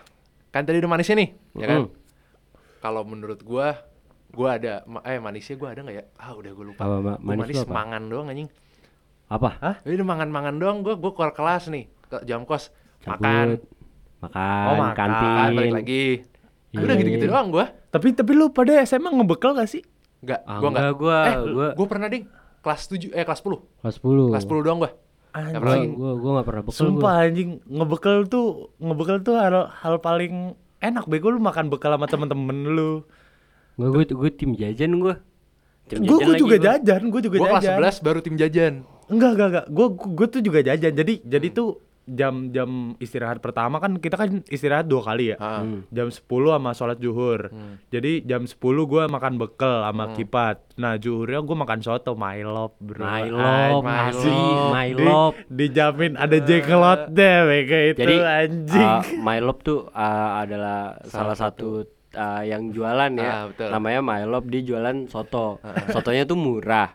kan 0.49 0.63
tadi 0.63 0.81
udah 0.81 0.89
manisnya 0.89 1.15
nih, 1.15 1.29
ya 1.55 1.65
kan? 1.67 1.79
Mm-mm. 1.85 1.97
Kalau 2.79 3.03
menurut 3.03 3.39
gua, 3.41 3.75
gua 4.29 4.55
ada 4.55 4.81
eh 5.03 5.19
manisnya 5.19 5.55
gua 5.55 5.71
ada 5.71 5.83
nggak 5.83 5.95
ya? 5.95 6.05
Ah, 6.15 6.33
udah 6.33 6.51
gua 6.51 6.65
lupa. 6.65 6.81
Apa, 6.81 6.97
Ma? 6.97 7.13
Gua 7.13 7.27
Manis 7.35 7.41
manis 7.45 7.55
lu 7.55 7.63
apa? 7.63 7.73
mangan 7.75 8.03
doang 8.07 8.27
anjing. 8.27 8.49
Apa? 9.29 9.49
Jadi 9.83 9.93
udah 9.93 10.07
mangan-mangan 10.07 10.55
doang 10.57 10.77
gua 10.81 10.95
gua 10.95 11.11
keluar 11.13 11.31
kelas 11.31 11.69
nih, 11.69 11.85
ke 12.09 12.17
jam 12.23 12.41
kos, 12.41 12.73
Cabut, 12.99 13.21
makan, 13.21 13.47
makan, 14.19 14.65
Oh, 14.65 14.75
makan. 14.75 14.95
kantin. 14.95 15.29
makan 15.29 15.49
balik 15.53 15.73
lagi. 15.75 16.05
Iya, 16.69 16.79
Udah 16.79 16.95
gitu-gitu 16.95 17.25
iya. 17.25 17.31
doang 17.31 17.47
gua. 17.49 17.65
Tapi 17.87 18.07
tapi 18.11 18.31
lu 18.31 18.49
pada 18.49 18.77
SMA 18.83 19.09
ngebekal 19.09 19.53
gak 19.53 19.65
sih? 19.67 19.81
Enggak, 20.19 20.41
Ah, 20.43 20.57
gua 20.57 20.67
enggak. 20.67 20.81
enggak, 20.81 20.95
gua- 20.95 21.23
eh, 21.23 21.35
gua- 21.47 21.73
gua 21.73 21.87
pernah 21.87 22.07
ding 22.07 22.23
kelas 22.59 22.81
7 22.85 23.09
eh 23.09 23.23
kelas 23.23 23.39
10. 23.39 23.61
Kelas 23.79 23.95
10. 23.97 24.29
Kelas 24.29 24.43
10 24.43 24.61
doang 24.61 24.79
gua. 24.79 24.91
Anjing. 25.29 25.45
Nggak 25.47 25.53
Gua, 25.55 25.69
pernah 25.69 25.87
gua, 25.95 26.11
gua 26.15 26.31
gak 26.33 26.47
pernah 26.47 26.63
bekal 26.63 26.77
Sumpah 26.79 27.13
anjing 27.23 27.49
ngebekal 27.63 28.17
tuh 28.25 28.45
ngebekal 28.77 29.17
tuh 29.19 29.35
hal 29.35 29.55
hal 29.71 29.95
paling 29.99 30.33
enak 30.79 31.05
bego 31.05 31.29
lu 31.29 31.39
makan 31.39 31.69
bekal 31.69 31.91
sama 31.91 32.05
temen-temen 32.05 32.57
lu. 32.67 33.05
Gua. 33.75 33.87
Gua, 33.87 34.01
gua, 34.03 34.17
gua 34.19 34.29
tim 34.29 34.51
jajan 34.53 34.91
gua. 34.95 35.15
Tim 35.85 36.01
Gue 36.01 36.17
jajan 36.17 36.27
lagi 36.27 36.39
juga 36.39 36.55
gua. 36.55 36.65
jajan, 36.67 37.01
gue 37.03 37.21
juga 37.23 37.37
Gua 37.39 37.47
kelas 37.49 37.63
jajan. 37.63 37.77
11 37.81 37.97
baru 37.99 38.19
tim 38.19 38.35
jajan. 38.35 38.73
Enggak, 39.07 39.31
enggak, 39.31 39.47
enggak. 39.49 39.65
Gue 39.67 39.85
gue 39.89 40.27
tuh 40.29 40.41
juga 40.43 40.59
jajan. 40.61 40.93
Jadi 40.93 41.13
jadi 41.23 41.47
tuh 41.49 41.69
jam-jam 42.07 42.95
istirahat 42.97 43.43
pertama 43.43 43.77
kan 43.77 43.99
kita 43.99 44.15
kan 44.17 44.41
istirahat 44.47 44.87
dua 44.87 45.01
kali 45.03 45.33
ya. 45.33 45.37
Ah. 45.37 45.61
Hmm. 45.61 45.83
Jam 45.91 46.07
10 46.07 46.23
sama 46.25 46.71
sholat 46.73 46.97
zuhur. 46.97 47.51
Hmm. 47.51 47.77
Jadi 47.91 48.23
jam 48.23 48.47
10 48.47 48.55
gua 48.87 49.05
makan 49.05 49.37
bekal 49.37 49.83
sama 49.85 50.15
kipat. 50.15 50.57
Nah, 50.79 50.95
zuhurnya 50.95 51.43
gua 51.43 51.57
makan 51.67 51.79
soto 51.83 52.15
Mylop, 52.15 52.79
Bro. 52.79 53.03
Mylop, 53.03 53.83
Mylop. 53.83 53.83
asli, 53.85 54.39
Di- 54.95 55.67
dijamin 55.69 56.13
ada 56.15 56.37
jekelot 56.39 57.01
deh 57.11 57.37
kayak 57.67 57.85
itu 57.93 57.99
Jadi 58.01 58.15
anjing. 58.23 58.87
uh, 58.87 59.03
Mylop 59.19 59.57
tuh 59.61 59.79
uh, 59.91 60.29
adalah 60.41 60.97
salah, 61.05 61.35
Salah 61.35 61.37
satu 61.37 61.98
uh, 62.11 62.41
yang 62.41 62.69
jualan 62.69 63.11
ya. 63.13 63.29
Ah, 63.29 63.43
betul. 63.49 63.67
Namanya 63.69 63.99
Mylop 63.99 64.45
dia 64.47 64.61
jualan 64.63 64.95
soto. 65.05 65.59
Sotonya 65.89 66.23
tuh 66.23 66.35
murah. 66.35 66.93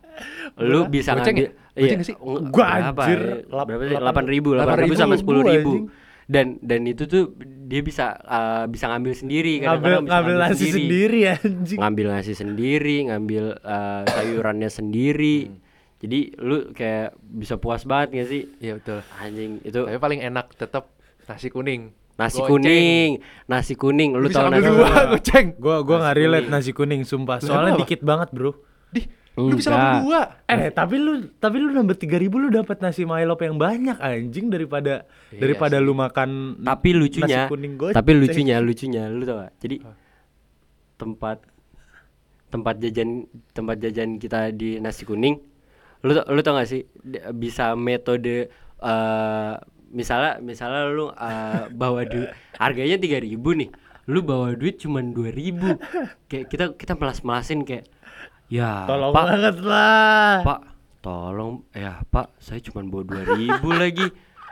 Lu 0.57 0.87
bisa 0.87 1.13
ngambil 1.13 1.55
ya? 1.75 1.99
Sih? 2.01 2.15
Gua 2.49 2.67
anjir, 2.71 3.45
berapa 3.45 3.83
sih? 3.83 3.91
lapan- 3.91 4.01
Delapan 4.01 4.25
ribu, 4.25 4.49
delapan 4.55 4.79
ribu 4.81 4.95
8.000 4.95 5.01
sama 5.01 5.15
sepuluh 5.15 5.43
gua, 5.43 5.53
ribu. 5.53 5.73
anjing. 5.73 5.85
Dan 6.25 6.47
dan 6.59 6.81
itu 6.87 7.05
tuh 7.05 7.37
dia 7.69 7.85
bisa 7.85 8.17
uh, 8.19 8.65
bisa 8.65 8.89
ngambil 8.89 9.13
sendiri 9.13 9.61
ngambil 9.61 9.77
kadang-kadang 9.77 10.01
bisa 10.01 10.15
ngambil 10.15 10.37
nasi 10.41 10.67
sendiri 10.71 11.21
anjing. 11.29 11.79
ngambil 11.79 12.07
nasi 12.09 12.33
sendiri, 12.33 12.97
ngambil 13.05 13.45
uh, 13.61 14.03
sayurannya 14.07 14.71
sendiri. 14.71 15.39
Hmm. 15.47 15.61
Jadi 15.99 16.21
lu 16.39 16.57
kayak 16.71 17.13
bisa 17.19 17.57
puas 17.57 17.85
banget 17.85 18.09
gak 18.15 18.29
sih? 18.29 18.43
Iya 18.57 18.77
betul. 18.77 19.01
Anjing 19.17 19.51
itu 19.61 19.79
Tapi 19.79 19.97
paling 19.97 20.21
enak 20.23 20.53
tetap 20.55 20.93
nasi 21.25 21.49
kuning. 21.49 21.93
Nasi 22.15 22.39
Goceng. 22.39 22.49
kuning, 22.49 23.09
nasi 23.45 23.75
kuning. 23.75 24.11
Lu 24.13 24.29
tau 24.29 24.47
nasi 24.47 24.65
dua, 24.65 24.91
goceng. 25.11 25.47
Gua 25.57 25.81
gua 25.81 25.97
nggak 26.01 26.17
relate 26.17 26.41
kuning. 26.43 26.55
nasi 26.55 26.71
kuning 26.71 27.03
sumpah. 27.03 27.39
Soalnya 27.39 27.73
kenapa? 27.73 27.81
dikit 27.83 28.01
banget, 28.01 28.29
Bro. 28.31 28.51
Di, 28.89 29.03
lu 29.35 29.51
bisa 29.53 29.67
Enggak. 29.67 29.83
ngambil 29.83 30.01
dua. 30.01 30.21
Eh, 30.47 30.71
tapi 30.71 30.95
lu 30.97 31.13
tapi 31.35 31.57
lu 31.59 31.69
nambah 31.69 31.97
3000 31.97 32.07
lu 32.39 32.49
dapat 32.49 32.77
nasi 32.79 33.03
Mylop 33.03 33.41
yang 33.41 33.57
banyak 33.57 33.99
anjing 33.99 34.47
daripada 34.47 35.03
Iya 35.29 35.41
daripada 35.41 35.77
sih. 35.77 35.83
lu 35.83 35.93
makan 35.93 36.31
Tapi 36.61 36.89
lucunya, 36.93 37.43
nasi 37.43 37.51
kuning 37.51 37.73
goceng. 37.75 37.97
tapi 37.97 38.11
lucunya, 38.13 38.57
lucunya, 38.59 39.03
lu 39.09 39.23
tau 39.23 39.37
gak? 39.41 39.53
Jadi 39.59 39.77
tempat 40.95 41.39
tempat 42.49 42.79
jajan 42.79 43.27
tempat 43.51 43.77
jajan 43.81 44.15
kita 44.17 44.55
di 44.55 44.79
nasi 44.79 45.03
kuning, 45.03 45.35
lu 46.01 46.13
tau- 46.15 46.31
lu 46.31 46.39
tau 46.39 46.55
gak 46.55 46.71
sih 46.71 46.87
bisa 47.35 47.75
metode 47.75 48.47
eh 48.79 49.55
misalnya 49.95 50.43
misalnya 50.43 50.91
lu 50.91 51.07
eh, 51.15 51.71
bawa 51.71 52.03
duit 52.05 52.35
harganya 52.59 52.99
tiga 52.99 53.23
ribu 53.23 53.55
nih, 53.55 53.71
lu 54.11 54.21
bawa 54.21 54.53
duit 54.59 54.83
cuma 54.83 54.99
dua 55.01 55.31
ribu, 55.31 55.79
kayak 56.27 56.51
kita 56.51 56.65
kita 56.75 56.93
melas 56.99 57.23
melasin 57.23 57.63
kayak 57.63 57.87
ya 58.51 58.85
Tolong 58.85 59.15
pak 59.15 59.25
banget 59.25 59.57
lah. 59.63 60.35
Pak, 60.43 60.61
tolong 61.01 61.55
ya 61.73 62.03
Pak, 62.11 62.35
saya 62.43 62.61
cuma 62.61 62.83
bawa 62.85 63.03
dua 63.07 63.23
ribu 63.39 63.71
lagi. 63.73 64.07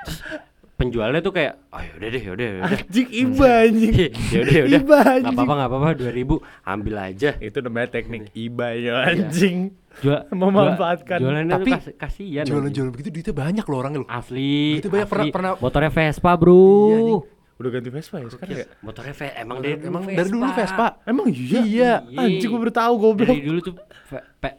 Terus 0.06 0.18
penjualnya 0.82 1.20
tuh 1.20 1.30
kayak, 1.30 1.52
oh 1.68 1.80
yaudah 1.80 2.08
deh, 2.08 2.22
yaudah, 2.22 2.46
yaudah. 2.48 2.66
Anjing 2.74 3.08
iba 3.08 3.48
anjing. 3.62 3.92
yaudah, 4.34 4.54
yaudah. 4.58 4.76
Iba 4.76 4.96
Nggak 4.96 5.14
anjing. 5.14 5.32
apa-apa, 5.32 5.52
nggak 5.54 5.70
apa-apa, 5.70 5.88
dua 5.94 6.10
ribu, 6.10 6.34
ambil 6.62 6.94
aja. 6.98 7.30
Itu 7.38 7.58
namanya 7.58 7.88
teknik 7.88 8.22
iba 8.32 8.66
ya 8.72 8.94
anjing. 9.04 9.56
Jual, 9.98 10.20
Memanfaatkan. 10.34 11.16
jual- 11.16 11.30
jualannya 11.30 11.54
Tapi 11.54 11.70
kas- 11.70 11.94
kasihan. 11.96 12.42
anjing. 12.42 12.52
Jualan-jualan 12.52 12.90
begitu 12.90 13.08
duitnya 13.10 13.34
banyak 13.34 13.64
loh 13.64 13.78
orangnya 13.78 14.00
loh. 14.02 14.08
Asli, 14.08 14.76
Itu 14.76 14.88
banyak, 14.88 15.06
pernah- 15.06 15.24
asli. 15.24 15.32
pernah- 15.32 15.54
Motornya 15.56 15.90
Vespa 15.90 16.30
bro. 16.34 16.58
Iya, 16.58 16.96
anjing. 16.98 17.20
Udah 17.52 17.70
ganti 17.70 17.90
Vespa 17.90 18.16
ya 18.18 18.26
sekarang 18.26 18.56
ya? 18.58 18.66
Motornya 18.80 19.14
Vespa, 19.14 19.38
emang 19.38 19.58
dari 19.58 19.74
dulu 19.76 19.86
Emang 19.86 20.02
dari 20.08 20.28
dulu 20.28 20.44
Vespa. 20.50 20.86
Emang 21.04 21.26
iya? 21.30 21.60
Iya. 21.62 21.92
Anjing 22.18 22.48
gua 22.48 22.60
baru 22.60 22.74
tahu 22.74 22.92
goblok. 22.98 23.28
Dari 23.30 23.44
dulu 23.44 23.58
tuh 23.62 23.74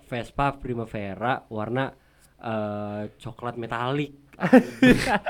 Vespa 0.07 0.45
Primavera 0.55 1.43
warna 1.45 1.91
eh, 2.43 3.01
coklat 3.17 3.55
metalik. 3.55 4.11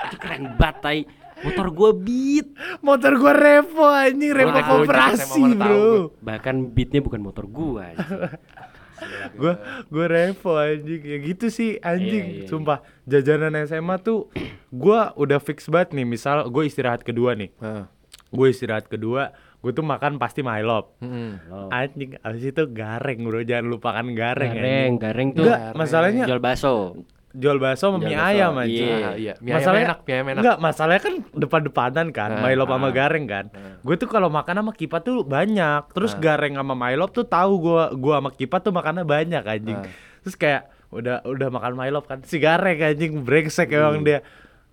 itu 0.10 0.18
keren 0.18 0.58
banget 0.58 0.78
tai. 0.82 1.00
Motor 1.44 1.68
gua 1.70 1.92
beat. 1.92 2.48
Motor 2.80 3.20
gua 3.20 3.34
Revo 3.36 3.84
anjing, 3.84 4.32
Revo 4.32 4.50
Gojek, 4.50 4.66
koperasi, 4.66 5.44
Bro. 5.54 6.16
Bahkan 6.24 6.56
beatnya 6.72 7.04
bukan 7.04 7.22
motor 7.22 7.46
gua 7.46 7.92
anjing. 7.92 8.12
gue 9.36 9.54
gue 9.92 10.06
revo 10.08 10.56
anjing 10.56 11.02
ya 11.04 11.18
gitu 11.20 11.52
sih 11.52 11.76
anjing 11.84 12.24
Iya, 12.24 12.40
iya, 12.46 12.48
sumpah 12.48 12.80
jajanan 13.04 13.52
SMA 13.68 14.00
tuh 14.00 14.32
gue 14.72 15.00
udah 15.20 15.40
fix 15.44 15.68
banget 15.68 15.92
nih 15.98 16.08
misal 16.08 16.48
gue 16.48 16.64
istirahat 16.64 17.04
kedua 17.04 17.36
nih 17.36 17.52
Heeh. 17.60 17.84
gue 18.32 18.48
istirahat 18.48 18.88
kedua 18.88 19.36
gue 19.64 19.72
tuh 19.72 19.82
makan 19.82 20.20
pasti 20.20 20.44
Milo 20.44 20.92
Mm-mm. 21.00 21.30
Oh. 21.48 21.70
anjing 21.70 22.20
abis 22.20 22.44
itu 22.46 22.64
gareng 22.70 23.24
bro 23.24 23.40
jangan 23.42 23.66
lupakan 23.70 24.06
gareng 24.12 24.52
Gareng, 24.52 24.60
anjing. 24.60 24.94
gareng 25.00 25.28
tuh 25.32 25.44
enggak 25.46 25.60
masalahnya 25.74 26.24
jual 26.26 26.38
bakso. 26.38 26.74
jual 27.34 27.58
bakso 27.58 27.90
sama 27.90 27.98
Jual 27.98 28.06
mie 28.06 28.14
bakso, 28.14 28.28
ayam 28.30 28.52
anjing 28.54 28.84
iya. 28.86 28.98
Ah, 29.02 29.16
iya. 29.16 29.34
Mie 29.36 29.48
ayam 29.48 29.56
masalahnya 29.58 29.86
enak, 29.88 30.00
mie 30.02 30.14
ayam 30.14 30.28
enak. 30.28 30.42
enggak 30.44 30.58
masalahnya 30.60 31.02
kan 31.02 31.14
depan-depanan 31.34 32.08
kan 32.12 32.30
Ah, 32.30 32.42
Milo 32.44 32.64
sama 32.68 32.84
ah. 32.84 32.92
gareng 32.92 33.26
kan 33.26 33.46
gue 33.80 33.96
tuh 33.96 34.08
kalau 34.08 34.30
makan 34.30 34.56
sama 34.60 34.72
Kipa 34.72 34.98
tuh 35.00 35.24
banyak 35.24 35.82
terus 35.90 36.12
Ah. 36.12 36.20
gareng 36.22 36.54
sama 36.54 36.74
Milo 36.74 37.06
tuh 37.08 37.24
tahu 37.24 37.54
gua 37.64 37.84
gua 37.94 38.20
sama 38.20 38.30
Kipa 38.30 38.60
tuh 38.60 38.70
makannya 38.70 39.02
banyak 39.02 39.42
anjing 39.42 39.80
Ah. 39.80 39.88
terus 40.20 40.36
kayak 40.36 40.62
udah 40.90 41.24
udah 41.24 41.50
makan 41.50 41.74
Milo 41.74 42.00
kan 42.02 42.20
si 42.22 42.38
gareng 42.38 42.78
anjing 42.78 43.24
brengsek 43.24 43.72
emang 43.72 44.04
dia 44.04 44.22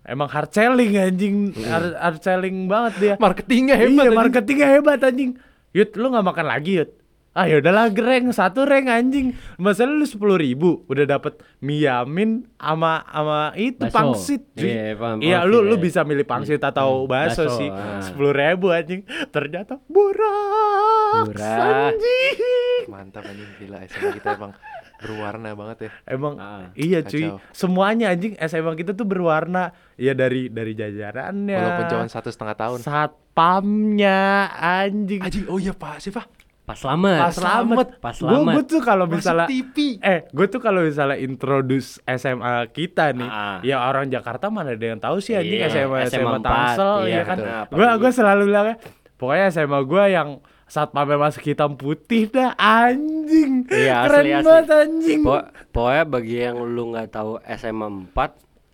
emang 0.02 0.28
hard 0.28 0.50
selling 0.50 0.92
anjing. 0.94 1.36
Hard, 1.60 1.92
hard 1.96 2.20
selling 2.20 2.66
banget 2.66 2.92
dia. 2.96 3.14
Marketingnya 3.16 3.76
hebat. 3.76 3.90
iya 3.90 4.02
anjing. 4.04 4.16
marketingnya 4.16 4.68
hebat 4.68 5.00
anjing. 5.00 5.30
Yud 5.70 5.90
lu 5.94 6.06
nggak 6.10 6.26
makan 6.26 6.46
lagi 6.46 6.72
Yud? 6.82 6.90
Ah 7.30 7.46
ya 7.46 7.62
udahlah 7.62 7.94
gereng. 7.94 8.26
Satu 8.34 8.66
reng 8.66 8.90
anjing. 8.90 9.38
Masalah 9.54 9.94
lu 9.94 10.02
sepuluh 10.02 10.34
ribu? 10.34 10.82
Udah 10.90 11.06
dapet 11.06 11.38
mie 11.62 11.86
yamin 11.86 12.42
sama 12.58 13.06
sama 13.06 13.54
itu 13.54 13.86
pangsit 13.86 14.42
cuy. 14.58 14.66
Iya, 14.66 14.98
paham- 14.98 15.22
iya 15.22 15.38
pangsit, 15.38 15.52
lu 15.54 15.58
lu 15.62 15.76
iya. 15.78 15.82
bisa 15.82 16.00
milih 16.02 16.26
pangsit 16.26 16.58
atau 16.58 17.06
bakso 17.06 17.46
Bakso, 17.46 17.58
sih. 17.62 17.70
ah. 17.70 18.02
sepuluh 18.02 18.34
ribu 18.34 18.74
anjing. 18.74 19.06
Ternyata 19.30 19.78
murah 19.86 21.22
Murah. 21.22 21.94
anjing. 21.94 22.82
Mantap 22.90 23.22
anjing. 23.22 23.50
Gila 23.62 23.78
SMA 23.86 24.10
kita 24.18 24.28
emang 24.34 24.52
berwarna 25.00 25.50
banget 25.50 25.78
ya. 25.80 25.90
Emang 26.06 26.36
Ah, 26.36 26.68
iya 26.72 27.00
cuy 27.00 27.24
kacau. 27.26 27.40
semuanya 27.50 28.08
anjing 28.08 28.36
SMA 28.38 28.72
kita 28.74 28.92
tuh 28.92 29.04
berwarna 29.04 29.68
ya 29.94 30.12
dari 30.12 30.46
dari 30.46 30.72
jajarannya 30.72 31.56
Walaupun 31.56 31.84
cuma 31.86 32.04
satu 32.06 32.28
setengah 32.28 32.54
tahun. 32.54 32.78
satpamnya 32.80 34.20
anjing 34.52 35.20
Anjing, 35.20 35.44
oh 35.46 35.56
iya 35.56 35.72
Pak, 35.72 35.98
siapa? 35.98 36.28
Pas 36.62 36.76
selamat. 36.76 37.18
pas 37.18 37.34
selamat 37.34 37.86
Pas 37.98 38.14
gue 38.14 38.30
selamat. 38.30 38.62
tuh 38.64 38.78
kalau 38.80 39.04
misalnya 39.04 39.46
TV. 39.48 39.98
eh 39.98 40.22
gue 40.24 40.46
tuh 40.46 40.60
kalau 40.60 40.80
misalnya 40.80 41.18
introduce 41.18 41.98
SMA 42.06 42.62
kita 42.70 43.10
nih 43.10 43.26
Ah. 43.26 43.58
ya 43.60 43.82
orang 43.82 44.06
Jakarta 44.06 44.46
mana 44.48 44.70
ada 44.70 44.86
yang 44.86 44.96
tahu 44.96 45.18
sih 45.18 45.34
anjing 45.34 45.58
Iya, 45.58 45.66
SMA 45.66 46.06
SMA, 46.06 46.30
SMA 46.30 46.38
Tangsel 46.38 46.92
iya, 47.04 47.16
ya 47.16 47.22
kan 47.24 47.38
gue 47.66 47.88
gue 47.96 48.10
selalu 48.12 48.42
bilangnya 48.46 48.76
pokoknya 49.16 49.46
SMA 49.50 49.78
gue 49.82 50.04
yang 50.10 50.28
saat 50.70 50.88
pamer 50.88 51.18
masuk 51.18 51.42
hitam 51.44 51.74
putih 51.74 52.30
dah 52.30 52.54
anjing 52.54 53.66
Iya, 53.66 54.06
keren 54.06 54.22
asli, 54.22 54.30
asli. 54.32 54.46
banget 54.46 54.66
anjing 54.72 55.20
Po- 55.20 55.46
pokoknya 55.68 56.04
bagi 56.06 56.36
yang 56.38 56.56
lu 56.62 56.82
nggak 56.88 57.10
tahu 57.10 57.32
SMA 57.50 57.86
4 58.08 58.14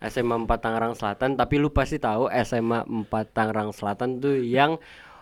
SMA 0.06 0.36
4 0.38 0.60
Tangerang 0.60 0.92
Selatan 0.92 1.30
tapi 1.34 1.56
lu 1.56 1.68
pasti 1.70 1.96
tahu 1.96 2.28
SMA 2.38 2.84
4 2.84 3.08
Tangerang 3.32 3.72
Selatan 3.72 4.20
tuh 4.20 4.36
yang 4.36 4.76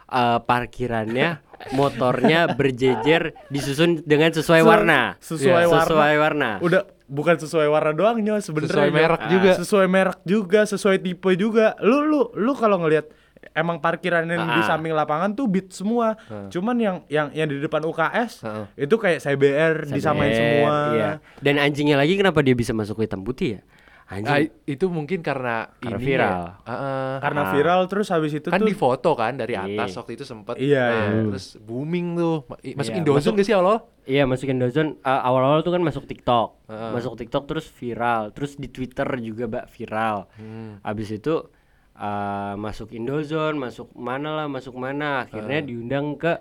eh, 0.05 0.39
parkirannya 0.41 1.39
motornya 1.79 2.51
berjejer 2.51 3.23
disusun 3.47 4.03
dengan 4.03 4.31
sesuai 4.31 4.61
Se- 4.61 4.67
warna 4.67 5.01
sesuai 5.17 5.47
Iya, 5.61 5.71
warna. 5.71 5.85
sesuai 5.87 6.15
warna 6.19 6.51
udah 6.59 6.83
bukan 7.07 7.37
sesuai 7.37 7.69
warna 7.69 7.93
doang 7.93 8.19
nyo 8.19 8.35
sebenarnya 8.37 8.75
Sesuai 8.75 8.91
merek 8.91 9.21
Ah, 9.21 9.31
juga. 9.31 9.51
sesuai 9.55 9.87
merek 9.87 10.19
juga 10.25 10.61
sesuai 10.65 10.97
tipe 10.99 11.31
juga 11.35 11.79
lu 11.79 12.03
lu 12.03 12.21
lu 12.35 12.53
kalau 12.53 12.77
ngelihat 12.79 13.07
emang 13.53 13.77
parkiran 13.79 14.25
yang 14.25 14.47
di 14.47 14.59
Ah. 14.59 14.67
samping 14.67 14.91
lapangan 14.91 15.33
tuh 15.33 15.45
beat 15.45 15.69
semua 15.69 16.17
cuman 16.49 16.77
yang 16.77 16.97
yang 17.07 17.29
yang 17.31 17.45
di 17.45 17.59
depan 17.59 17.83
UKS 17.83 18.41
Heeh. 18.41 18.65
itu 18.81 18.95
kayak 18.95 19.21
CBR 19.21 19.75
disamain 19.87 20.29
Eh, 20.29 20.37
semua 20.37 20.75
iya. 20.91 21.11
dan 21.39 21.55
anjingnya 21.57 21.95
lagi 21.95 22.15
kenapa 22.15 22.41
dia 22.41 22.53
bisa 22.53 22.71
masuk 22.71 22.97
ke 22.97 23.05
hitam 23.05 23.21
putih 23.21 23.51
ya 23.55 23.63
Ah, 24.05 24.21
anjing 24.21 24.53
itu 24.67 24.85
mungkin 24.87 25.25
karena, 25.25 25.65
Karena 25.75 25.97
ini 25.97 26.05
viral. 26.05 26.37
ya. 26.37 26.53
Ah. 26.69 27.17
karena 27.19 27.41
Ah. 27.41 27.51
viral 27.51 27.81
terus 27.87 28.07
habis 28.07 28.33
itu 28.33 28.47
kan 28.47 28.61
tuh 28.61 28.69
di 28.69 28.77
foto 28.77 29.11
kan 29.13 29.33
dari 29.33 29.57
atas 29.57 29.89
Iya. 29.89 29.97
waktu 29.97 30.13
itu 30.13 30.25
sempet 30.25 30.55
Iya, 30.57 30.85
Nah, 30.85 30.93
iya. 31.09 31.23
terus 31.27 31.47
booming 31.59 32.07
tuh 32.13 32.37
masuk 32.45 32.93
Iya, 32.93 33.01
Indozone 33.01 33.17
masuk- 33.19 33.35
gak 33.35 33.47
sih 33.47 33.57
awal 33.57 33.77
Iya 34.05 34.23
masukin 34.23 34.61
dozon 34.61 35.01
uh, 35.01 35.21
awal-awal 35.25 35.65
tuh 35.65 35.73
kan 35.73 35.81
masuk 35.81 36.05
TikTok, 36.05 36.69
Heeh. 36.69 36.93
masuk 36.93 37.17
TikTok 37.17 37.49
terus 37.49 37.65
viral, 37.67 38.29
terus 38.31 38.53
di 38.55 38.69
Twitter 38.69 39.09
juga 39.19 39.49
mbak 39.49 39.73
viral. 39.73 40.29
Hmm. 40.37 40.77
Abis 40.83 41.09
itu 41.15 41.49
uh, 41.97 42.55
masuk 42.57 42.91
Indozone, 42.91 43.57
masuk 43.57 43.91
mana 43.93 44.35
lah, 44.35 44.47
masuk 44.47 44.75
mana, 44.75 45.25
akhirnya 45.25 45.61
diundang 45.61 46.15
ke 46.15 46.39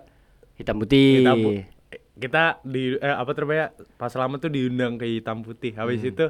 hitam 0.54 0.76
putih. 0.76 1.20
kita 1.20 1.32
bu- 1.34 1.54
eh, 1.54 1.66
kita 2.16 2.42
di 2.62 2.94
eh, 2.94 3.10
apa 3.12 3.30
namanya 3.32 3.66
pas 3.94 4.12
lama 4.12 4.34
tuh 4.36 4.48
diundang 4.48 4.94
ke 4.94 5.06
hitam 5.08 5.40
putih 5.40 5.72
habis 5.72 5.98
Hmm. 5.98 6.10
itu 6.10 6.26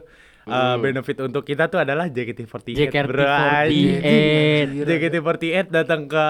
eh, 0.47 0.76
benefit 0.78 1.19
untuk 1.23 1.43
kita 1.43 1.66
tuh 1.66 1.76
adalah 1.78 2.04
JKT48 2.07 2.76
JKT48. 2.83 3.04
bro, 3.07 3.25
anjing. 3.25 3.97
Anjing. 3.99 4.85
JKT48 4.85 5.66
datang 5.66 6.04
ke 6.04 6.25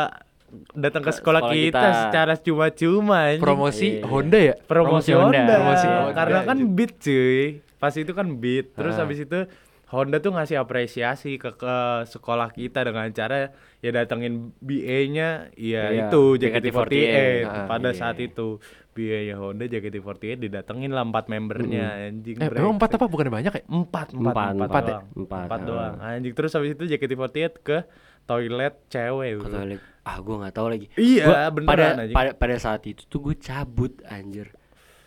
datang 0.73 1.03
ke 1.03 1.11
sekolah, 1.11 1.43
sekolah 1.43 1.51
kita, 1.53 1.75
kita. 1.75 1.91
secara 2.05 2.35
cuma-cuma 2.37 3.21
promosi 3.37 3.89
Iya. 3.93 4.07
Honda 4.07 4.39
ya 4.41 4.55
promosi, 4.61 5.11
promosi 5.11 5.11
Honda. 5.13 5.35
Honda. 5.35 5.55
Promosi 5.57 5.87
Honda, 5.89 6.13
karena 6.15 6.39
kan 6.45 6.59
beat 6.73 6.93
cuy 6.97 7.43
pas 7.77 7.91
itu 7.93 8.13
kan 8.13 8.27
beat 8.33 8.67
terus 8.71 8.95
Ah. 8.95 9.03
habis 9.03 9.19
itu 9.21 9.39
Honda 9.87 10.17
tuh 10.17 10.33
ngasih 10.33 10.57
apresiasi 10.57 11.37
ke, 11.37 11.55
ke 11.55 11.77
sekolah 12.07 12.51
kita 12.51 12.83
dengan 12.83 13.05
cara 13.11 13.53
ya 13.79 13.91
datengin 13.91 14.53
BA-nya 14.59 15.53
ya 15.53 15.89
Iya, 15.89 16.09
itu 16.09 16.41
JKT48. 16.41 16.89
JKT48 16.89 17.45
Ah, 17.45 17.67
pada 17.67 17.91
iya. 17.91 17.97
saat 17.97 18.17
itu 18.19 18.59
BA-nya 18.91 19.37
Honda 19.37 19.65
JKT48 19.65 20.41
didatengin 20.41 20.89
lah 20.89 21.03
empat 21.03 21.27
membernya 21.27 22.09
anjing 22.09 22.37
eh 22.37 22.49
emang 22.49 22.77
empat 22.77 22.97
apa 22.97 23.07
bukannya 23.07 23.33
banyak 23.33 23.53
ya 23.53 23.63
empat 23.67 24.07
empat 24.13 24.33
Empat, 24.33 24.51
empat, 24.51 24.69
empat 24.71 24.83
ya? 24.83 24.89
doang 24.89 25.05
Empat, 25.15 25.43
empat 25.45 25.61
ah. 25.61 25.67
doang 25.67 25.95
anjing 26.01 26.33
terus 26.33 26.51
habis 26.53 26.71
itu 26.73 26.85
JKT48 26.87 27.37
ke 27.61 27.77
toilet 28.25 28.75
cewek 28.89 29.31
Ke 29.37 29.49
toilet. 29.49 29.81
Ah 30.01 30.17
gue 30.17 30.35
nggak 30.35 30.53
tahu 30.53 30.69
lagi. 30.69 30.87
Iya, 30.95 31.25
Gua 31.25 31.43
beneran, 31.49 31.69
pada, 31.71 31.87
anjing. 31.99 32.13
pada 32.13 32.31
pada 32.33 32.57
saat 32.57 32.85
itu 32.85 33.05
tuh 33.05 33.21
gue 33.23 33.37
cabut 33.37 33.93
anjir. 34.05 34.53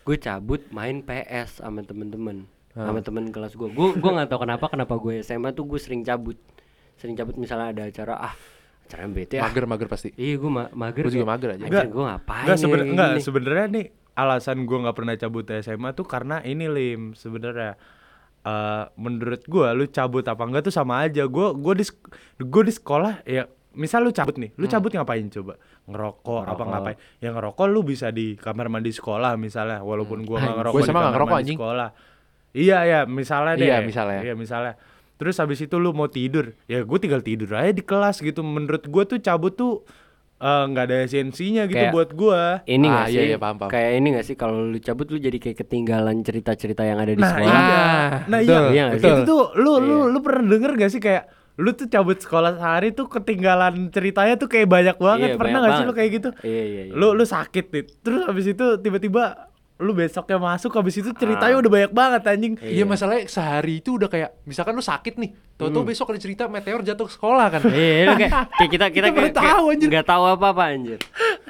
Gue 0.02 0.16
cabut 0.16 0.58
main 0.70 1.02
PS 1.02 1.60
sama 1.60 1.82
temen-temen, 1.82 2.46
sama 2.70 3.00
temen 3.00 3.28
kelas 3.28 3.52
gue. 3.52 3.68
Gue 3.68 3.88
gue 3.94 4.10
nggak 4.10 4.28
tahu 4.28 4.40
kenapa 4.42 4.66
kenapa 4.68 4.94
gue 4.96 5.20
SMA 5.20 5.50
tuh 5.50 5.64
gue 5.64 5.76
sering 5.76 6.00
cabut, 6.00 6.36
sering 6.94 7.14
cabut 7.14 7.34
misalnya 7.34 7.70
ada 7.70 7.82
acara 7.84 8.14
ah 8.22 8.34
acara 8.82 9.04
bete 9.06 9.36
ah. 9.36 9.44
mager 9.44 9.64
mager 9.64 9.84
pasti 9.86 10.08
Iya 10.12 10.36
gue 10.36 10.48
ma 10.48 10.68
mager. 10.70 11.04
Gua 11.04 11.12
juga 11.12 11.28
mager 11.28 11.48
aja. 11.54 11.64
Enggak, 11.64 11.86
gue 11.88 12.04
ngapain? 12.04 12.44
Enggak 12.44 12.54
ya 12.54 12.60
seben- 12.60 12.78
kayak 12.78 12.90
enggak, 12.90 13.10
sebenarnya 13.20 13.66
nih 13.68 13.86
alasan 14.14 14.58
gua 14.62 14.78
nggak 14.82 14.96
pernah 14.96 15.14
cabut 15.14 15.46
SMA 15.46 15.90
tuh 15.92 16.02
karena 16.02 16.42
ini 16.42 16.66
lim 16.66 17.02
sebenarnya 17.12 17.78
Eh 18.40 18.84
menurut 18.96 19.42
gua 19.44 19.74
lu 19.74 19.84
cabut 19.86 20.22
apa 20.22 20.40
enggak 20.40 20.64
tuh 20.64 20.72
sama 20.72 21.02
aja. 21.02 21.26
Gua 21.26 21.50
gua 21.52 21.74
di 21.74 21.84
gua 22.40 22.62
di 22.62 22.70
sekolah 22.70 23.20
ya 23.22 23.44
misal 23.74 24.00
lu 24.00 24.10
cabut 24.10 24.38
nih, 24.38 24.54
lu 24.54 24.64
cabut 24.66 24.90
ngapain 24.90 25.26
coba? 25.28 25.58
Ngerokok, 25.84 26.42
apa 26.42 26.48
Ngerokok. 26.48 26.66
ngapain? 26.66 26.96
Ya 27.18 27.28
ngerokok 27.30 27.66
lu 27.66 27.80
bisa 27.82 28.08
di 28.08 28.34
kamar 28.34 28.66
mandi 28.66 28.90
sekolah 28.90 29.34
misalnya, 29.36 29.82
walaupun 29.82 30.22
gua 30.22 30.38
nggak 30.40 30.54
ngerokok 30.54 30.72
Gua 30.72 30.80
nggak 30.80 30.94
kamar 30.94 31.12
ngerokok, 31.12 31.28
mandi 31.28 31.42
anjing. 31.44 31.58
sekolah. 31.58 31.88
Iya 32.50 32.78
ya, 32.82 32.98
misalnya 33.04 33.54
deh. 33.54 33.66
Iya, 33.66 33.78
misalnya. 33.80 34.20
Iya, 34.22 34.34
misalnya. 34.34 34.74
Terus 35.14 35.34
habis 35.36 35.58
itu 35.58 35.76
lu 35.76 35.90
mau 35.90 36.06
tidur, 36.06 36.54
ya 36.64 36.80
gue 36.80 36.98
tinggal 36.98 37.20
tidur 37.20 37.50
aja 37.52 37.70
di 37.70 37.82
kelas 37.82 38.18
gitu. 38.18 38.40
Menurut 38.40 38.86
gua 38.86 39.02
tuh 39.02 39.18
cabut 39.18 39.52
tuh 39.52 39.82
eh, 40.38 40.64
nggak 40.64 40.84
ada 40.84 40.96
esensinya 41.02 41.66
gitu 41.66 41.74
Kayak- 41.76 41.90
buat 41.92 42.10
gua. 42.12 42.62
ini 42.64 42.86
Ah, 42.86 42.92
nggak 42.94 43.08
iya, 43.08 43.18
sih? 43.18 43.26
iya, 43.26 43.36
paham, 43.36 43.56
paham. 43.58 43.70
Kayak 43.70 43.90
ini 43.92 44.06
nggak 44.08 44.24
sih 44.24 44.34
kalau 44.34 44.56
lu 44.64 44.78
cabut 44.78 45.06
lu 45.08 45.18
jadi 45.18 45.34
kayak 45.34 45.58
ketinggalan 45.58 46.22
cerita-cerita 46.22 46.82
yang 46.82 46.96
ada 46.96 47.10
di 47.10 47.18
Nah, 47.18 47.26
sekolah. 47.28 47.50
iya. 47.50 47.74
Ah, 47.74 48.08
Nah, 48.24 48.38
betul, 48.38 48.54
iya. 48.54 48.70
Iya 48.70 48.82
nggak 48.84 48.94
betul. 48.94 49.10
Itu 49.10 49.22
tuh 49.26 49.42
lu 49.56 49.72
lu 49.78 49.96
Iya. 49.98 50.06
lu 50.08 50.18
pernah 50.22 50.44
denger 50.46 50.70
gak 50.78 50.90
sih 50.90 51.00
kayak 51.00 51.24
lu 51.58 51.70
tuh 51.74 51.86
cabut 51.88 52.14
sekolah 52.16 52.54
sehari 52.54 52.94
tuh 52.94 53.10
ketinggalan 53.10 53.90
ceritanya 53.90 54.34
tuh 54.38 54.46
kayak 54.46 54.70
banyak 54.70 54.96
banget. 54.96 55.28
Iya, 55.28 55.36
pernah 55.36 55.58
banyak 55.58 55.58
gak 55.60 55.74
sih 55.74 55.82
lu 55.82 55.84
banget. 55.84 55.98
kayak 55.98 56.10
gitu? 56.14 56.28
Iya 56.40 56.62
iya. 56.62 56.82
iya. 56.86 56.92
Lu 56.94 57.08
lu 57.10 57.24
sakit 57.26 57.64
nih. 57.68 57.84
Terus 57.98 58.20
habis 58.24 58.46
itu 58.46 58.66
tiba-tiba 58.78 59.47
lu 59.78 59.92
besoknya 59.92 60.36
masuk 60.36 60.74
habis 60.74 60.94
itu 60.94 61.10
ceritanya 61.12 61.54
Ah. 61.54 61.60
udah 61.60 61.70
banyak 61.70 61.92
banget 61.92 62.22
anjing. 62.26 62.54
Iya 62.58 62.82
masalahnya 62.82 63.26
sehari 63.26 63.78
itu 63.78 63.94
udah 63.94 64.06
kayak 64.06 64.42
misalkan 64.42 64.72
lu 64.72 64.82
sakit 64.82 65.14
nih, 65.16 65.30
tahu-tahu 65.54 65.82
Hmm. 65.82 65.88
besok 65.88 66.06
ada 66.08 66.18
cerita 66.18 66.42
meteor 66.46 66.82
jatuh 66.82 67.06
ke 67.06 67.14
sekolah 67.14 67.46
kan. 67.48 67.60
Iya, 67.64 67.94
lu 68.04 68.14
kayak, 68.16 68.32
kayak 68.58 68.70
kita 68.72 68.86
kita 68.88 69.06
Kita 69.08 69.14
kayak, 69.14 69.34
tahu, 69.34 69.64
anjir. 69.70 69.88
nggak 69.88 70.06
tahu 70.08 70.22
apa-apa 70.28 70.62
anjir. 70.68 70.98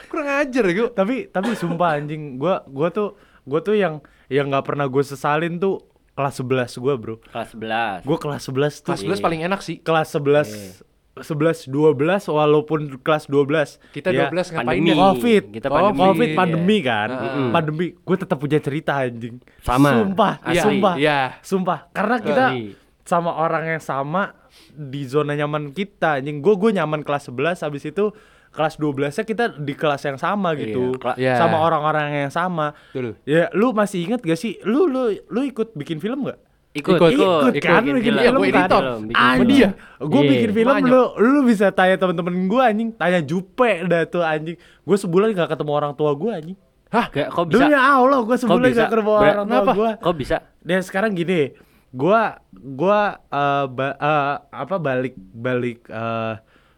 Kurang 0.06 0.28
ajar 0.38 0.62
ya 0.62 0.72
gue. 0.74 0.88
tapi 0.90 1.16
tapi 1.26 1.48
sumpah 1.52 1.90
anjing 1.94 2.36
gua 2.36 2.60
gua 2.64 2.88
tuh 2.88 3.16
gua 3.42 3.60
tuh 3.60 3.72
yang 3.72 4.00
yang 4.28 4.46
nggak 4.46 4.64
pernah 4.66 4.84
gue 4.84 5.00
sesalin 5.02 5.56
tuh 5.56 5.80
kelas 6.12 6.36
11 6.36 6.76
gua, 6.76 6.94
Bro. 6.94 7.24
Kelas 7.24 7.48
11. 7.52 8.04
Gua 8.04 8.18
kelas 8.18 8.42
11 8.44 8.72
tuh 8.78 8.92
Kelas 8.92 9.00
11 9.08 9.20
paling 9.20 9.40
enak 9.42 9.60
sih. 9.60 9.76
kelas 9.78 10.08
11 10.10 10.84
11 11.20 11.66
12 11.66 11.96
walaupun 12.28 12.80
kelas 12.98 13.26
12 13.26 13.78
Kita 13.90 14.08
ya, 14.08 14.26
12 14.26 14.52
ngapain 14.52 14.66
pandemi. 14.74 14.88
ya? 14.88 14.96
Covid, 14.98 15.42
Kita 15.50 15.66
Covid, 15.66 15.78
pandemi. 15.80 16.00
Covid, 16.00 16.28
Iya. 16.28 16.36
pandemi 16.36 16.76
kan, 16.80 17.08
Heeh. 17.10 17.48
pandemi. 17.50 17.86
Gue 17.96 18.16
tetap 18.16 18.36
punya 18.36 18.58
cerita 18.58 18.92
anjing. 18.98 19.36
Sama. 19.60 19.90
Sumpah, 19.94 20.32
Iya, 20.44 20.62
sumpah, 20.62 20.94
iya. 20.96 21.18
sumpah. 21.40 21.78
Karena 21.90 22.16
kita 22.18 22.44
Asli. 22.50 22.72
sama 23.02 23.30
orang 23.34 23.64
yang 23.68 23.80
sama 23.80 24.34
di 24.70 25.04
zona 25.04 25.32
nyaman 25.32 25.70
kita 25.70 26.18
anjing. 26.18 26.38
Gue 26.38 26.54
gue 26.54 26.70
nyaman 26.72 27.00
kelas 27.00 27.26
11 27.26 27.60
habis 27.60 27.82
itu 27.82 28.10
kelas 28.48 28.74
12-nya 28.76 29.22
kita 29.22 29.44
di 29.54 29.72
kelas 29.72 30.02
yang 30.02 30.16
sama 30.16 30.56
gitu. 30.56 30.90
Iya, 30.90 30.98
kela- 30.98 31.18
Iya. 31.18 31.34
Sama 31.36 31.56
orang-orang 31.60 32.06
yang 32.18 32.32
sama. 32.32 32.72
Betul. 32.88 33.14
Ya, 33.22 33.52
lu 33.52 33.70
masih 33.70 34.02
inget 34.02 34.20
gak 34.20 34.34
sih? 34.34 34.56
Lu 34.62 34.84
lu 34.84 35.12
lu 35.22 35.40
ikut 35.42 35.74
bikin 35.74 35.98
film 35.98 36.24
gak? 36.24 36.40
Ikut 36.78 36.94
Ikut, 36.94 37.10
ikut, 37.12 37.52
kan 37.58 37.80
bikin 37.80 37.94
bikin 37.94 38.14
film. 38.14 38.38
film, 38.38 38.42
kan 38.54 38.70
anjing 39.12 39.38
film. 39.38 39.48
dia. 39.48 39.68
gue 40.00 40.20
Iya. 40.20 40.30
bikin 40.30 40.50
film 40.52 40.74
lu 40.84 41.02
lu 41.16 41.40
bisa 41.42 41.66
tanya 41.70 41.96
temen-temen 41.96 42.34
gue 42.44 42.62
anjing 42.62 42.88
tanya 42.92 43.20
Jupe 43.20 43.70
dah 43.84 44.02
tuh 44.04 44.22
anjing 44.22 44.54
gue 44.56 44.96
sebulan 44.96 45.28
gak 45.32 45.50
ketemu 45.50 45.72
orang 45.74 45.92
tua 45.92 46.12
gue 46.12 46.32
anjing 46.32 46.58
Hah? 46.88 47.06
Gak, 47.06 47.28
kok 47.28 47.44
bisa? 47.46 47.60
Demi 47.60 47.74
Allah 47.74 48.18
gue 48.18 48.36
sebulan 48.38 48.68
gak 48.70 48.88
ketemu 48.88 49.12
Ber- 49.12 49.32
orang 49.34 49.46
tua 49.46 49.62
gue 49.74 49.90
Kok 49.98 50.14
bisa? 50.14 50.36
dan 50.60 50.80
sekarang 50.80 51.12
gini 51.12 51.52
gua 51.88 52.36
gua 52.52 53.00
eh, 53.26 53.64
ba- 53.66 53.96
eh, 53.96 54.32
apa 54.46 54.76
balik 54.76 55.16
balik 55.16 55.84
eh, 55.84 56.34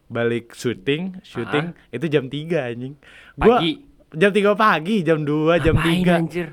balik 0.07 0.50
syuting 0.52 1.19
syuting 1.21 1.75
itu 1.88 2.07
jam 2.07 2.25
3 2.25 2.38
anjing 2.69 2.95
gua 3.35 3.59
Pagi. 3.59 3.73
jam 4.12 4.30
3 4.30 4.54
pagi 4.57 4.97
jam 5.00 5.19
2 5.21 5.26
jam 5.61 5.75
Ngapain, 5.75 5.99
3 6.00 6.14
anjir? 6.16 6.47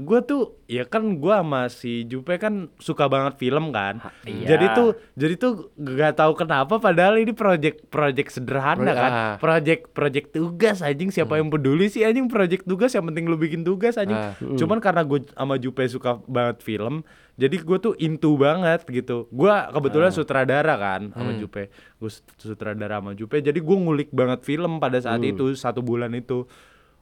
Gua 0.00 0.20
gua 0.20 0.26
tuh 0.26 0.42
ya 0.64 0.84
kan 0.84 1.16
gua 1.16 1.40
sama 1.44 1.62
si 1.68 2.04
Jupe 2.04 2.36
kan 2.36 2.68
suka 2.76 3.06
banget 3.06 3.36
film 3.36 3.70
kan. 3.70 4.00
Iya. 4.24 4.56
jadi 4.56 4.66
tuh 4.74 4.88
jadi 5.14 5.34
tuh 5.36 5.52
gak 5.76 6.16
tahu 6.16 6.32
kenapa 6.34 6.80
padahal 6.80 7.20
ini 7.20 7.32
project 7.32 7.88
project 7.88 8.32
sederhana 8.32 8.80
Proyek- 8.82 8.98
kan. 8.98 9.10
ah. 9.12 9.34
project 9.36 9.82
project 9.92 10.26
tugas 10.32 10.80
anjing. 10.80 11.12
Siapa 11.12 11.36
yang 11.36 11.48
peduli 11.48 11.92
sih 11.92 12.02
anjing 12.02 12.26
project 12.26 12.64
tugas? 12.64 12.92
Yang 12.92 13.12
penting 13.12 13.24
lu 13.28 13.36
bikin 13.36 13.62
tugas 13.62 13.94
anjing. 13.94 14.16
Ah. 14.16 14.34
cuman 14.36 14.78
karena 14.80 15.02
gue 15.04 15.24
sama 15.30 15.54
Jupe 15.56 15.84
suka 15.86 16.18
banget 16.24 16.60
film 16.60 17.04
jadi 17.40 17.56
gue 17.56 17.78
tuh 17.80 17.96
into 17.96 18.36
banget 18.36 18.84
gitu. 18.84 19.24
Gue 19.32 19.48
kebetulan 19.48 20.12
sutradara 20.12 20.76
kan 20.76 21.08
sama 21.08 21.32
Jupe. 21.40 21.72
Gue 21.96 22.10
sutradara 22.36 23.00
sama 23.00 23.16
Jupe. 23.16 23.40
Jadi 23.40 23.64
gue 23.64 23.76
ngulik 23.80 24.12
banget 24.12 24.44
film 24.44 24.76
pada 24.76 25.00
saat 25.00 25.24
itu 25.24 25.48
satu 25.56 25.80
bulan 25.80 26.12
itu. 26.12 26.44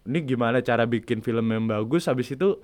Ini 0.06 0.22
gimana 0.22 0.62
cara 0.62 0.86
bikin 0.86 1.26
film 1.26 1.42
yang 1.50 1.66
bagus? 1.66 2.06
Habis 2.06 2.38
itu 2.38 2.62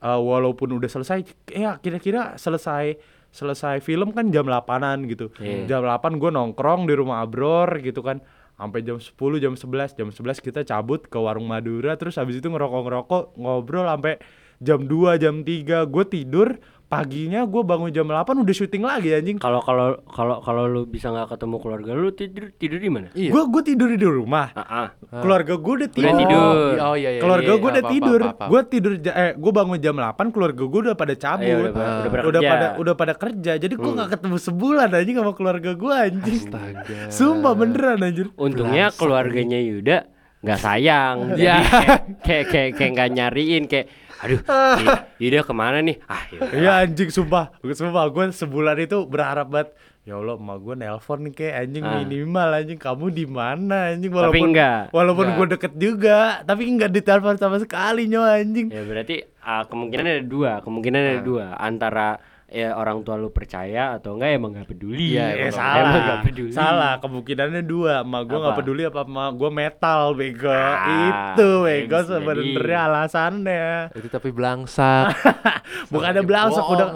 uh, 0.00 0.16
walaupun 0.16 0.72
udah 0.72 0.86
selesai 0.86 1.22
ya 1.48 1.76
kira-kira 1.76 2.34
selesai 2.34 2.98
selesai 3.28 3.78
film 3.78 4.10
kan 4.10 4.28
jam 4.28 4.44
8-an 4.44 5.04
gitu 5.04 5.28
Iya. 5.36 5.68
jam 5.68 5.82
8 5.82 6.16
gue 6.16 6.30
nongkrong 6.30 6.84
di 6.84 6.94
rumah 6.94 7.20
Abror 7.20 7.76
gitu 7.78 8.00
kan 8.00 8.24
sampai 8.54 8.82
jam 8.82 8.96
10 8.96 9.14
jam 9.38 9.52
11 9.52 9.94
jam 9.94 10.08
11 10.08 10.18
kita 10.40 10.60
cabut 10.64 11.04
ke 11.04 11.14
warung 11.14 11.46
Madura 11.46 11.94
terus 11.94 12.16
habis 12.16 12.34
itu 12.34 12.48
ngerokok-ngerokok 12.48 13.36
ngobrol 13.36 13.86
sampai 13.86 14.18
jam 14.58 14.82
2 14.82 14.90
jam 15.16 15.34
3 15.42 15.86
gue 15.86 16.04
tidur 16.04 16.48
paginya 16.88 17.44
gue 17.44 17.62
bangun 17.62 17.88
jam 17.88 18.04
8 18.04 18.16
udah 18.38 18.54
syuting 18.54 18.80
lagi 18.80 19.12
anjing 19.12 19.36
Kalau 19.36 19.60
kalau 19.60 20.00
kalau 20.04 20.40
kalau 20.40 20.64
lu 20.64 20.82
bisa 20.82 21.08
nggak 21.08 21.28
ketemu 21.30 21.56
keluarga 21.58 21.90
lu 21.92 22.08
tidur 22.10 22.48
tidur 22.50 22.80
di 22.80 22.88
mana? 22.88 23.08
Iya. 23.12 23.28
gue 23.28 23.42
gue 23.46 23.62
tidur 23.62 23.88
di 23.90 24.02
rumah 24.02 24.48
Ah, 24.50 24.64
ah. 24.64 24.88
keluarga 25.14 25.54
gue 25.54 25.74
udah 25.74 25.90
tidur, 25.90 26.08
Udah 26.08 26.16
tidur. 26.18 26.56
Oh 26.82 26.96
iya 26.96 27.10
iya. 27.10 27.20
keluarga 27.20 27.44
iya, 27.46 27.54
gue 27.54 27.62
iya, 27.62 27.68
udah 27.70 27.82
apa, 27.82 27.92
tidur 27.92 28.20
gue 28.24 28.60
tidur 28.66 28.92
eh 29.04 29.32
gue 29.34 29.52
bangun 29.52 29.78
jam 29.78 29.94
8 29.94 30.32
keluarga 30.32 30.62
gue 30.64 30.80
udah 30.82 30.96
pada 30.96 31.14
cabut 31.14 31.44
Iya, 31.44 31.56
udah, 31.60 31.70
pada- 31.70 31.84
udah 31.84 32.08
pada 32.08 32.24
udah 32.24 32.40
kerja. 32.40 32.48
pada 32.50 32.66
udah 32.80 32.94
pada 32.96 33.14
kerja 33.14 33.52
jadi 33.58 33.74
gue 33.74 33.92
nggak 33.94 34.10
ketemu 34.10 34.36
sebulan 34.40 34.88
anjing 34.90 35.16
sama 35.18 35.32
keluarga 35.32 35.70
gue 35.74 35.92
anjing 35.94 36.40
Astaga. 36.42 36.98
sumpah 37.10 37.52
beneran 37.52 38.00
anjir 38.00 38.26
Untungnya 38.34 38.88
keluarganya 38.90 39.60
Yuda 39.60 39.98
nggak 40.38 40.54
sayang. 40.56 41.34
Jadi 41.34 41.42
Iya. 41.42 41.56
kayak 41.58 41.98
kayak 42.22 42.44
kayak 42.46 42.70
kayak 42.72 42.90
nggak 42.94 43.08
nyariin 43.12 43.62
kayak 43.66 43.86
aduh 44.18 44.40
Y- 44.76 44.98
Yuda 45.24 45.40
ke 45.40 45.52
mana 45.52 45.78
nih? 45.78 45.96
Ah, 46.04 46.22
yaudah. 46.28 46.50
Iya 46.52 46.72
anjing 46.80 47.08
sumpah 47.08 47.54
Sumpah 47.60 48.04
gue 48.08 48.24
sebulan 48.30 48.76
itu 48.78 48.98
berharap 49.04 49.46
banget 49.48 49.70
Ya 50.02 50.16
Allah 50.16 50.34
emak 50.34 50.58
gue 50.58 50.74
nelpon 50.74 51.18
nih 51.20 51.32
kayak 51.32 51.54
anjing 51.60 51.82
Ah. 51.82 51.94
minimal 51.98 52.48
anjing 52.50 52.78
kamu 52.78 53.06
di 53.10 53.24
mana 53.24 53.92
anjing 53.92 54.08
Tapi 54.08 54.18
walaupun 54.18 54.48
enggak. 54.48 54.82
walaupun 54.90 55.24
Enggak. 55.24 55.38
gue 55.38 55.46
deket 55.52 55.72
juga 55.76 56.18
tapi 56.42 56.62
enggak 56.66 56.90
ditelepon 56.90 57.36
sama 57.36 57.56
sekali 57.56 58.06
nyo 58.06 58.22
anjing 58.22 58.68
Ya 58.68 58.82
berarti 58.82 59.16
ah, 59.38 59.62
kemungkinan 59.62 60.04
ada 60.04 60.22
dua, 60.22 60.52
kemungkinan 60.58 61.00
ada 61.00 61.20
dua 61.20 61.44
antara 61.54 62.16
ya 62.48 62.72
orang 62.72 63.00
tua 63.00 63.14
lu 63.14 63.28
percaya 63.28 63.94
atau 63.94 64.16
enggak 64.16 64.30
emang 64.32 64.50
nggak 64.50 64.68
peduli. 64.68 65.12
Iya, 65.12 65.26
Eh 65.30 65.40
emang- 65.44 65.52
salah 65.54 65.76
Emang 65.78 66.00
nggak 66.00 66.20
peduli. 66.24 66.50
Salah 66.50 66.92
kemungkinannya 66.98 67.62
dua 67.62 67.92
Emak 68.00 68.22
gue 68.24 68.38
nggak 68.38 68.56
peduli 68.56 68.82
apa 68.82 69.00
emak 69.02 69.30
gue 69.34 69.50
metal 69.50 70.00
bego 70.12 70.48
Ah, 70.48 70.88
Itu 71.36 71.48
ya 71.62 71.76
bego 71.78 71.98
bisa 71.98 72.08
sebenarnya 72.10 72.56
jadi. 72.56 72.74
alasannya 72.82 73.66
Itu 73.92 74.08
tapi 74.08 74.28
belangsak. 74.30 75.04
Bukan 75.92 76.08
ada 76.08 76.22
belangsak 76.22 76.64
bohong, 76.64 76.74
udah. 76.74 76.88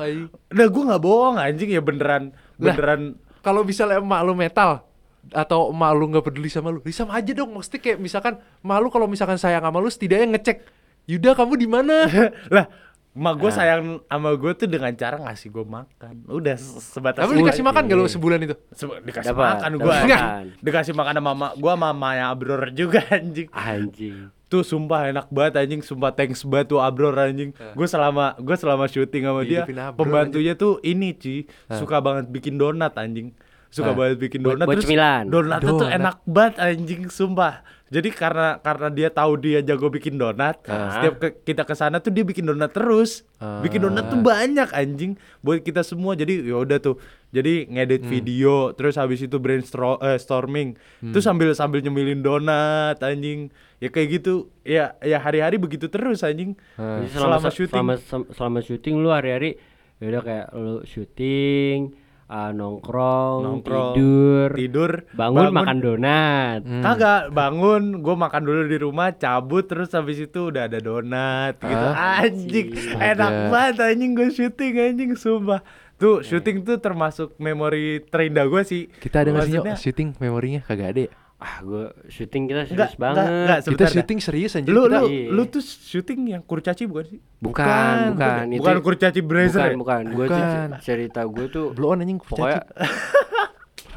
Udah 0.49 0.67
gue 0.67 0.83
nggak 0.89 1.03
bohong 1.03 1.37
anjing 1.37 1.71
ya 1.71 1.81
beneran 1.81 2.33
Lah. 2.57 2.73
Beneran 2.73 3.01
Kalau 3.41 3.61
misalnya 3.61 3.99
emak 3.99 4.21
lu 4.23 4.33
metal 4.33 4.89
atau 5.31 5.69
emak 5.69 5.91
lu 5.93 6.05
nggak 6.09 6.25
peduli 6.25 6.49
sama 6.49 6.69
lu, 6.69 6.81
ya 6.81 6.97
sama 6.97 7.15
aja 7.15 7.31
dong. 7.31 7.53
Mesti 7.53 7.77
kayak 7.77 7.99
misalkan 7.99 8.35
emak 8.59 8.79
lu 8.79 8.89
kalau 8.89 9.05
misalkan 9.05 9.37
sayang 9.37 9.61
sama 9.61 9.79
lu 9.79 9.87
setidaknya 9.87 10.33
ngecek, 10.33 10.65
Yuda 11.05 11.35
kamu 11.35 11.55
di 11.57 11.67
mana? 11.67 12.07
lah 12.55 12.67
Mak 13.13 13.29
Ah. 13.29 13.37
gue 13.37 13.51
sayang 13.51 13.83
sama 14.03 14.31
gue 14.33 14.53
tuh 14.55 14.65
dengan 14.65 14.89
cara 14.91 15.21
ngasih 15.21 15.49
gue 15.49 15.63
makan 15.63 16.15
Udah 16.27 16.57
se- 16.57 16.81
sebatas 16.91 17.21
Tapi 17.21 17.37
dikasih 17.37 17.61
itu. 17.61 17.69
makan 17.69 17.83
gak 17.85 17.95
lu 17.95 18.07
sebulan 18.07 18.39
itu? 18.41 18.57
Se- 18.71 18.89
Dikasih 18.99 19.29
Dapat, 19.29 19.53
makan 19.55 19.73
gue. 19.77 19.97
Dikasih 20.65 20.93
makan 20.93 21.15
sama 21.15 21.31
mama 21.31 21.47
Gue 21.55 21.69
sama 21.71 21.89
mamanya 21.91 22.25
Abror 22.29 22.63
juga 22.71 23.05
anjing 23.07 23.53
Anjing. 23.53 24.33
Tuh 24.47 24.61
sumpah 24.63 25.09
enak 25.09 25.29
banget 25.29 25.53
anjing 25.59 25.81
Sumpah 25.81 26.09
thanks 26.11 26.41
banget 26.43 26.69
tuh 26.69 26.81
Abror 26.81 27.13
anjing 27.15 27.53
Gue 27.71 27.85
selama 27.85 28.33
gue 28.35 28.53
selama 28.55 28.85
syuting 28.87 29.25
sama 29.25 29.41
dia 29.43 29.63
Abror, 29.63 29.93
Pembantunya 29.95 30.53
tuh 30.55 30.81
ini 30.81 31.13
Ci 31.13 31.45
Suka 31.69 32.01
banget 32.01 32.29
bikin 32.29 32.57
donat 32.57 32.97
anjing 32.97 33.37
Suka 33.69 33.89
Ah. 33.89 33.95
banget 33.95 34.21
bikin 34.23 34.41
Buat- 34.41 34.57
donat 34.57 34.67
buat 34.69 34.81
cemilan. 34.81 35.25
Donatnya 35.27 35.65
tuh 35.67 35.81
Donat. 35.83 35.97
enak 35.99 36.17
banget 36.23 36.55
anjing 36.59 37.03
Sumpah 37.09 37.61
jadi 37.93 38.09
karena 38.09 38.57
karena 38.57 38.89
dia 38.89 39.07
tahu 39.07 39.37
dia 39.37 39.61
jago 39.61 39.87
bikin 39.87 40.17
donat, 40.17 40.65
Ah. 40.65 40.97
setiap 40.97 41.15
ke- 41.19 41.37
kita 41.45 41.63
ke 41.63 41.75
sana 41.75 42.01
tuh 42.01 42.09
dia 42.09 42.25
bikin 42.25 42.43
donat 42.43 42.73
terus. 42.73 43.29
Bikin 43.37 43.83
donat 43.83 44.09
tuh 44.09 44.17
banyak 44.17 44.73
anjing 44.73 45.13
buat 45.39 45.61
kita 45.61 45.83
semua. 45.83 46.15
Jadi 46.15 46.41
ya 46.43 46.57
udah 46.57 46.79
tuh. 46.79 46.97
Jadi 47.29 47.65
ngedit 47.67 48.01
video, 48.03 48.73
terus 48.73 48.95
habis 48.95 49.21
itu 49.21 49.37
brainstorming, 49.37 50.01
eh, 50.03 50.17
storming. 50.17 50.69
Terus 51.03 51.21
sambil 51.23 51.53
sambil 51.53 51.81
nyemilin 51.81 52.21
donat 52.21 52.97
anjing. 52.99 53.53
Ya 53.77 53.89
kayak 53.89 54.09
gitu. 54.17 54.35
Ya 54.63 54.97
ya 54.99 55.19
hari-hari 55.19 55.57
begitu 55.57 55.87
terus 55.87 56.23
anjing. 56.23 56.57
Jadi 56.73 57.09
Selama, 57.11 57.45
se- 57.45 57.53
syuting. 57.55 57.77
selama 57.77 57.95
selama 58.31 58.59
syuting 58.61 58.95
lu 58.97 59.11
hari-hari 59.11 59.61
ya 59.99 60.07
udah 60.09 60.23
kayak 60.23 60.47
lu 60.53 60.75
syuting, 60.83 61.93
ah, 62.33 62.49
nongkrong, 62.51 63.41
Nongkrong, 63.45 63.93
tidur, 63.93 64.49
tidur, 64.53 64.91
bangun, 65.13 65.53
makan 65.53 65.77
donat. 65.79 66.61
Kagak 66.65 67.29
bangun, 67.31 68.01
gue 68.01 68.15
makan 68.17 68.43
dulu 68.43 68.61
di 68.65 68.79
rumah, 68.79 69.13
cabut 69.13 69.63
terus 69.63 69.93
habis 69.93 70.17
itu 70.19 70.49
udah 70.49 70.65
ada 70.65 70.81
donat 70.81 71.61
gitu. 71.61 71.87
Ah, 71.93 72.25
Anjing, 72.25 72.73
Astaga. 72.73 73.05
enak 73.07 73.31
banget 73.47 73.77
anjing 73.85 74.13
gue 74.13 74.29
syuting 74.29 74.73
anjing 74.75 75.13
sumpah. 75.15 75.61
Tuh 75.95 76.19
syuting 76.19 76.65
tuh 76.65 76.77
termasuk 76.77 77.37
memori 77.37 78.01
terindah 78.03 78.43
gue 78.45 78.63
sih. 78.65 78.83
Kita 78.91 79.23
ada 79.23 79.31
nggak 79.31 79.45
sih 79.45 79.53
Maksudnya- 79.55 79.79
syuting 79.79 80.09
memorinya? 80.17 80.65
Kagak 80.65 80.89
ada 80.91 81.01
ya? 81.07 81.13
Ah, 81.43 81.59
gua 81.61 81.91
syuting 82.07 82.47
kita 82.47 82.63
Enggak, 82.63 82.69
serius 82.69 82.79
enggak, 82.89 83.03
banget. 83.03 83.27
enggak, 83.27 83.43
Kita 83.51 83.65
sebentar 83.65 83.83
dah. 83.83 83.93
syuting 83.93 84.19
serius 84.21 84.53
anjir 84.55 84.71
Lu 84.71 84.81
kita. 84.81 84.95
lu 84.95 85.03
Iya. 85.05 85.27
lu 85.29 85.43
tuh 85.45 85.63
syuting 85.63 86.21
yang 86.29 86.43
kurcaci 86.43 86.83
bukan 86.85 87.05
sih? 87.05 87.19
Bukan, 87.37 87.95
bukan, 88.15 88.39
ya? 88.41 88.47
itu- 88.49 88.61
bukan 88.63 88.77
kurcaci 88.81 89.21
brazer. 89.21 89.75
bukan, 89.75 89.75
ya? 89.75 89.77
bukan. 89.77 90.03
Gua 90.13 90.25
tuh 90.25 90.39
Bukan. 90.39 90.69
cerita 90.81 91.21
gue 91.25 91.47
tuh 91.49 91.67
Blow 91.73 91.91
on 91.91 92.01
anjing 92.01 92.19
pokoknya 92.19 92.63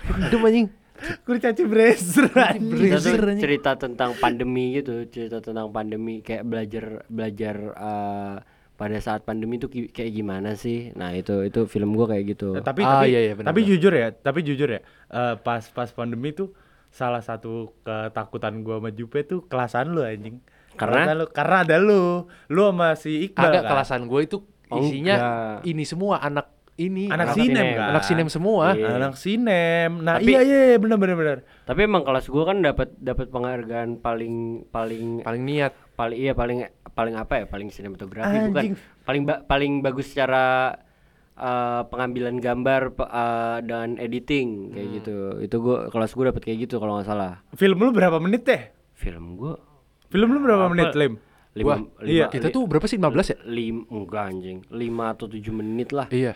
Hidup 0.06 0.42
anjing. 0.42 0.68
Kurcaci 1.22 1.64
brazer. 1.64 2.26
anjing. 2.34 2.90
Brazer, 2.90 3.20
anjing. 3.20 3.42
cerita 3.42 3.72
tentang 3.76 4.16
pandemi 4.16 4.76
gitu, 4.76 5.06
cerita 5.08 5.38
tentang 5.40 5.70
pandemi 5.70 6.20
kayak 6.20 6.42
belajar 6.44 6.86
belajar 7.08 7.56
eh, 7.70 8.36
pada 8.74 8.98
saat 8.98 9.22
pandemi 9.22 9.56
itu 9.56 9.68
kayak 9.70 10.12
gimana 10.12 10.56
sih? 10.56 10.90
Nah, 10.94 11.12
itu 11.12 11.44
itu 11.44 11.64
film 11.66 11.94
gua 11.94 12.10
kayak 12.10 12.26
gitu. 12.30 12.52
Nah, 12.52 12.64
tapi 12.64 12.82
Ah, 12.82 13.00
tapi, 13.00 13.08
iya, 13.08 13.20
iya, 13.22 13.34
benar, 13.34 13.48
tapi 13.48 13.62
benar. 13.62 13.72
jujur 13.72 13.94
ya, 13.94 14.08
tapi 14.12 14.40
jujur 14.42 14.70
ya, 14.70 14.82
eh, 15.10 15.36
pas 15.38 15.62
pas 15.68 15.90
pandemi 15.90 16.32
tuh 16.32 16.52
salah 16.96 17.20
satu 17.20 17.76
ketakutan 17.84 18.64
gua 18.64 18.80
sama 18.80 18.90
Jupe 18.90 19.20
tuh 19.22 19.44
kelasan 19.44 19.92
lu 19.92 20.02
anjing. 20.02 20.40
Karena? 20.74 21.04
Kelasan 21.04 21.16
lu, 21.18 21.26
karena 21.30 21.56
ada 21.62 21.76
lu, 21.78 22.04
lu 22.48 22.62
sama 22.66 22.96
si 22.96 23.28
Iqbal 23.28 23.44
Agak 23.46 23.62
kan. 23.62 23.70
kelasan 23.70 24.02
gue 24.06 24.22
itu 24.24 24.38
Oh, 24.66 24.82
isinya 24.82 25.16
enggak. 25.16 25.58
ini 25.68 25.84
semua 25.84 26.18
anak 26.18 26.50
ini 26.76 27.08
Anak 27.08 27.32
Anak 27.32 27.36
sinem 27.38 27.54
sinem. 27.54 27.68
kan? 27.74 27.88
anak 27.88 28.04
sinem 28.04 28.28
semua. 28.28 28.66
Iya. 28.74 28.88
Anak 28.92 29.14
sinem. 29.16 29.92
Nah, 30.02 30.16
Tapi- 30.18 30.28
iya 30.28 30.42
iya 30.42 30.60
iya, 30.74 30.78
benar 30.78 30.98
benar 30.98 31.16
benar. 31.16 31.38
Tapi 31.64 31.80
emang 31.82 32.04
kelas 32.04 32.26
gua 32.28 32.44
kan 32.46 32.58
dapat 32.60 32.90
dapat 32.98 33.28
penghargaan 33.30 33.90
paling 33.98 34.36
paling 34.68 35.22
Paling 35.22 35.44
niat. 35.46 35.72
paling 35.94 36.18
iya 36.18 36.34
paling 36.34 36.66
paling 36.90 37.16
apa 37.16 37.34
ya? 37.38 37.46
Paling 37.46 37.70
sinematografi 37.70 38.36
bukan. 38.42 38.52
Anjing. 38.56 38.74
Paling 39.02 39.24
ba- 39.24 39.42
paling 39.42 39.74
bagus 39.80 40.10
secara 40.10 40.76
eh, 41.36 41.82
pengambilan 41.88 42.40
gambar 42.40 42.82
eh, 42.96 43.58
dan 43.68 44.00
editing 44.00 44.72
kayak 44.72 44.88
gitu. 45.02 45.16
Itu 45.40 45.56
gua 45.62 45.88
kelas 45.92 46.12
gua 46.16 46.32
dapat 46.32 46.42
kayak 46.44 46.68
gitu 46.68 46.80
kalau 46.80 47.00
nggak 47.00 47.08
salah. 47.08 47.44
Film 47.54 47.78
lu 47.80 47.92
berapa 47.92 48.18
menit 48.20 48.48
teh? 48.48 48.62
Film 48.96 49.36
gua 49.36 49.60
Film 50.08 50.32
lu 50.32 50.40
berapa 50.40 50.70
Apa? 50.70 50.72
menit, 50.72 50.96
Lim? 50.96 51.14
lima, 51.56 51.68
Wah, 51.72 51.80
iya, 52.04 52.28
Kita 52.28 52.52
tuh 52.52 52.68
berapa 52.68 52.84
sih 52.84 53.00
15 53.00 53.32
ya? 53.32 53.38
lim 53.48 53.88
enggak 53.88 54.24
anjing. 54.28 54.60
5 54.68 54.76
atau 55.16 55.26
7 55.32 55.40
menit 55.56 55.96
lah. 55.96 56.08
Iya. 56.12 56.36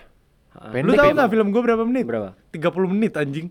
Lu 0.79 0.95
tahu 0.95 1.11
ya, 1.11 1.15
nggak 1.15 1.29
film 1.31 1.47
gua 1.51 1.61
berapa 1.63 1.83
menit? 1.83 2.03
Berapa? 2.07 2.39
30 2.55 2.87
menit 2.87 3.13
anjing. 3.19 3.47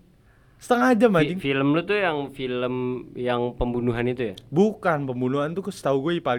Setengah 0.59 0.91
jam 0.93 1.11
anjing 1.13 1.39
film 1.39 1.71
lu 1.71 1.81
tuh 1.81 1.95
yang 1.95 2.29
film 2.29 2.75
yang 3.15 3.55
pembunuhan 3.55 4.03
itu 4.05 4.21
ya? 4.21 4.35
bukan 4.45 5.07
pembunuhan 5.07 5.49
tuh 5.49 5.63
setahu 5.65 6.03
gue 6.05 6.19
IPA 6.19 6.33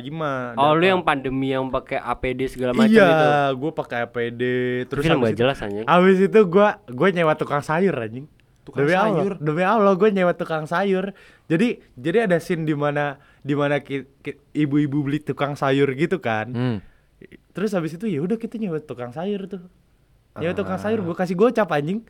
5 0.54 0.60
Oh, 0.60 0.72
lu 0.72 0.84
yang 0.84 1.00
pandemi 1.00 1.50
yang 1.50 1.66
pakai 1.66 1.96
APD 1.96 2.44
segala 2.46 2.70
macam 2.70 2.86
iya 2.86 3.08
itu. 3.48 3.56
gue 3.56 3.72
pakai 3.72 3.98
APD 4.02 4.42
terus 4.86 5.02
film 5.02 5.20
gak 5.20 5.34
jelas 5.34 5.56
anjing. 5.58 5.84
Abis 5.84 6.20
itu 6.20 6.40
gua 6.44 6.84
gue 6.84 7.08
nyewa 7.10 7.32
tukang 7.34 7.60
sayur 7.60 7.96
anjing. 7.96 8.28
Tukang 8.60 8.84
demi 8.84 8.92
sayur? 8.92 9.32
Allah, 9.32 9.40
demi 9.40 9.62
Allah 9.64 9.92
gue 9.94 10.08
nyewa 10.10 10.32
tukang 10.32 10.64
sayur. 10.64 11.16
Jadi 11.46 11.68
jadi 11.96 12.28
ada 12.28 12.36
scene 12.38 12.62
di 12.62 12.76
mana 12.76 13.16
di 13.40 13.56
mana 13.56 13.80
ibu-ibu 14.52 15.00
beli 15.00 15.18
tukang 15.18 15.54
sayur 15.54 15.88
gitu 15.92 16.20
kan. 16.20 16.46
Hmm. 16.50 16.78
Terus 17.50 17.72
habis 17.72 17.92
itu 17.92 18.04
ya 18.04 18.20
udah 18.20 18.36
kita 18.36 18.56
nyewa 18.56 18.78
tukang 18.78 19.10
sayur 19.10 19.48
tuh. 19.48 19.64
Nyewa 20.36 20.52
tukang 20.52 20.76
Ah. 20.76 20.82
sayur 20.82 21.00
gue 21.00 21.16
kasih 21.16 21.34
gocap 21.34 21.72
anjing. 21.72 22.04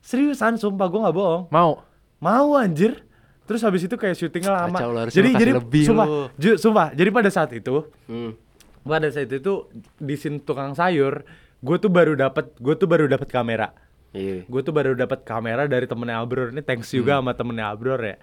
Seriusan 0.00 0.56
sumpah 0.56 0.86
gue 0.86 1.00
nggak 1.00 1.16
bohong. 1.16 1.42
Mau. 1.48 1.82
Mau 2.18 2.48
anjir. 2.54 3.04
Terus 3.44 3.60
habis 3.60 3.80
itu 3.80 3.94
kayak 3.94 4.12
syutingnya 4.14 4.52
lama. 4.54 4.76
Kacau 4.76 4.90
lu, 4.90 5.00
jadi 5.08 5.28
jadi 5.32 5.52
lebih 5.56 5.82
sumpah, 5.82 6.06
ju- 6.36 6.58
sumpah. 6.58 6.88
Jadi 6.92 7.08
pada 7.08 7.28
saat 7.28 7.50
itu 7.50 7.88
Hmm. 8.04 8.36
pada 8.80 9.08
saat 9.08 9.26
itu 9.26 9.68
di 9.96 10.14
scene 10.14 10.36
tukang 10.38 10.72
sayur, 10.72 11.24
gue 11.58 11.76
tuh 11.78 11.88
baru 11.88 12.12
dapat 12.12 12.52
gue 12.54 12.74
tuh 12.74 12.86
baru 12.86 13.04
dapat 13.06 13.26
kamera 13.26 13.74
Iya. 14.08 14.46
gue 14.46 14.60
tuh 14.62 14.70
baru 14.70 14.94
dapat 14.94 15.20
kamera 15.20 15.66
dari 15.66 15.84
temennya 15.84 16.16
Abror 16.16 16.48
ini 16.48 16.62
thanks 16.62 16.88
juga 16.88 17.18
sama 17.18 17.34
temennya 17.34 17.68
Abror 17.68 17.98
ya 17.98 18.16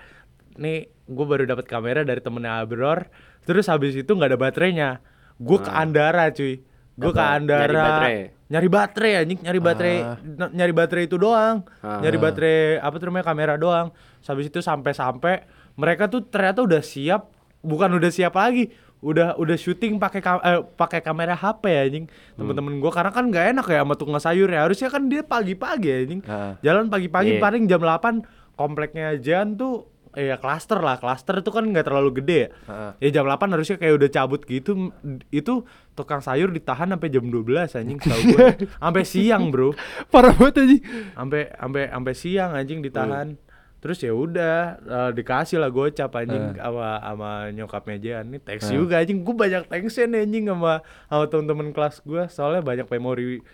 nih 0.56 0.88
gue 0.88 1.26
baru 1.28 1.44
dapat 1.44 1.68
kamera 1.68 2.02
dari 2.02 2.18
temennya 2.18 2.58
Abror 2.58 3.06
terus 3.44 3.68
habis 3.68 3.94
itu 3.94 4.08
nggak 4.08 4.34
ada 4.34 4.40
baterainya 4.40 4.90
gue 5.36 5.60
ke 5.60 5.68
Andara 5.68 6.32
cuy 6.32 6.64
gue 6.96 7.12
ke? 7.12 7.22
Andara 7.22 8.08
Nyari 8.46 8.70
baterai? 8.70 9.14
anjing 9.18 9.40
nyari 9.42 9.58
baterai 9.60 9.98
Ah. 10.00 10.18
n- 10.20 10.54
nyari 10.54 10.70
baterai 10.72 11.04
itu 11.04 11.18
doang 11.18 11.66
Ah. 11.80 11.98
nyari 11.98 12.14
baterai 12.16 12.58
apa 12.78 12.96
tuh 12.96 13.10
namanya 13.10 13.26
kamera 13.26 13.54
doang 13.56 13.90
habis 14.22 14.46
itu 14.46 14.60
sampai-sampai 14.60 15.50
mereka 15.74 16.06
tuh 16.06 16.22
ternyata 16.22 16.62
udah 16.62 16.80
siap 16.80 17.34
bukan 17.60 17.90
udah 17.92 18.08
siap 18.08 18.32
lagi 18.32 18.70
udah 19.02 19.34
udah 19.36 19.54
syuting 19.54 19.98
pakai 19.98 20.18
ka- 20.20 20.42
eh, 20.42 20.62
pakai 20.62 20.98
kamera 21.00 21.34
HP 21.34 21.64
ya 21.68 21.82
anjing 21.84 22.06
temen-temen 22.36 22.78
gue 22.80 22.92
karena 22.92 23.10
kan 23.10 23.24
nggak 23.24 23.46
enak 23.52 23.66
ya 23.68 23.82
sama 23.82 23.94
tukang 23.94 24.18
sayur 24.20 24.48
ya 24.48 24.62
harusnya 24.62 24.88
kan 24.88 25.04
dia 25.06 25.22
pagi-pagi 25.22 25.88
ya 25.88 25.98
anjing 26.00 26.22
Ah. 26.24 26.54
jalan 26.60 26.86
pagi-pagi 26.86 27.32
Iya. 27.32 27.42
paling 27.42 27.66
jam 27.66 27.82
8 27.82 28.22
kompleknya 28.54 29.18
Jan 29.18 29.54
tuh 29.56 29.90
ya 30.16 30.36
klaster 30.40 30.80
lah. 30.80 30.98
Klaster 30.98 31.44
itu 31.44 31.52
kan 31.52 31.68
nggak 31.68 31.86
terlalu 31.86 32.24
gede 32.24 32.38
ya. 32.38 32.50
Heeh. 32.72 32.92
ya 33.12 33.22
jam 33.22 33.28
8 33.28 33.54
harusnya 33.54 33.78
kayak 33.78 33.94
udah 34.00 34.10
cabut 34.10 34.42
gitu. 34.48 34.90
Itu 35.30 35.68
tukang 35.94 36.20
sayur 36.24 36.52
ditahan 36.52 36.92
sampai 36.92 37.08
jam 37.12 37.28
12 37.28 37.76
anjing 37.76 38.00
tahu 38.00 38.22
gue 38.34 38.48
sampai 38.84 39.04
siang 39.04 39.52
bro. 39.54 39.76
Parah 40.10 40.34
banget 40.36 40.64
anjing. 40.64 40.82
sampai 41.14 41.42
sampai 41.54 41.84
sampai 41.92 42.14
siang 42.16 42.52
anjing 42.56 42.80
ditahan. 42.82 43.40
Terus 43.86 44.02
ya 44.02 44.18
udah 44.18 44.82
eh, 44.82 45.12
dikasih 45.14 45.62
lah 45.62 45.70
gocap 45.70 46.10
anjing 46.18 46.58
sama 46.58 46.98
sama 47.06 47.32
nyokapnya 47.54 47.98
Jan 48.02 48.26
nih 48.34 48.42
thanks 48.42 48.74
juga 48.74 48.98
anjing. 48.98 49.22
Gue 49.22 49.36
banyak 49.38 49.70
thanksnya 49.70 50.10
nih 50.10 50.20
anjing 50.26 50.46
sama 50.50 50.74
sama 51.06 51.24
temen-temen 51.30 51.70
kelas 51.70 52.02
gue 52.02 52.24
soalnya 52.34 52.66
banyak 52.66 52.88
memori 52.90 53.46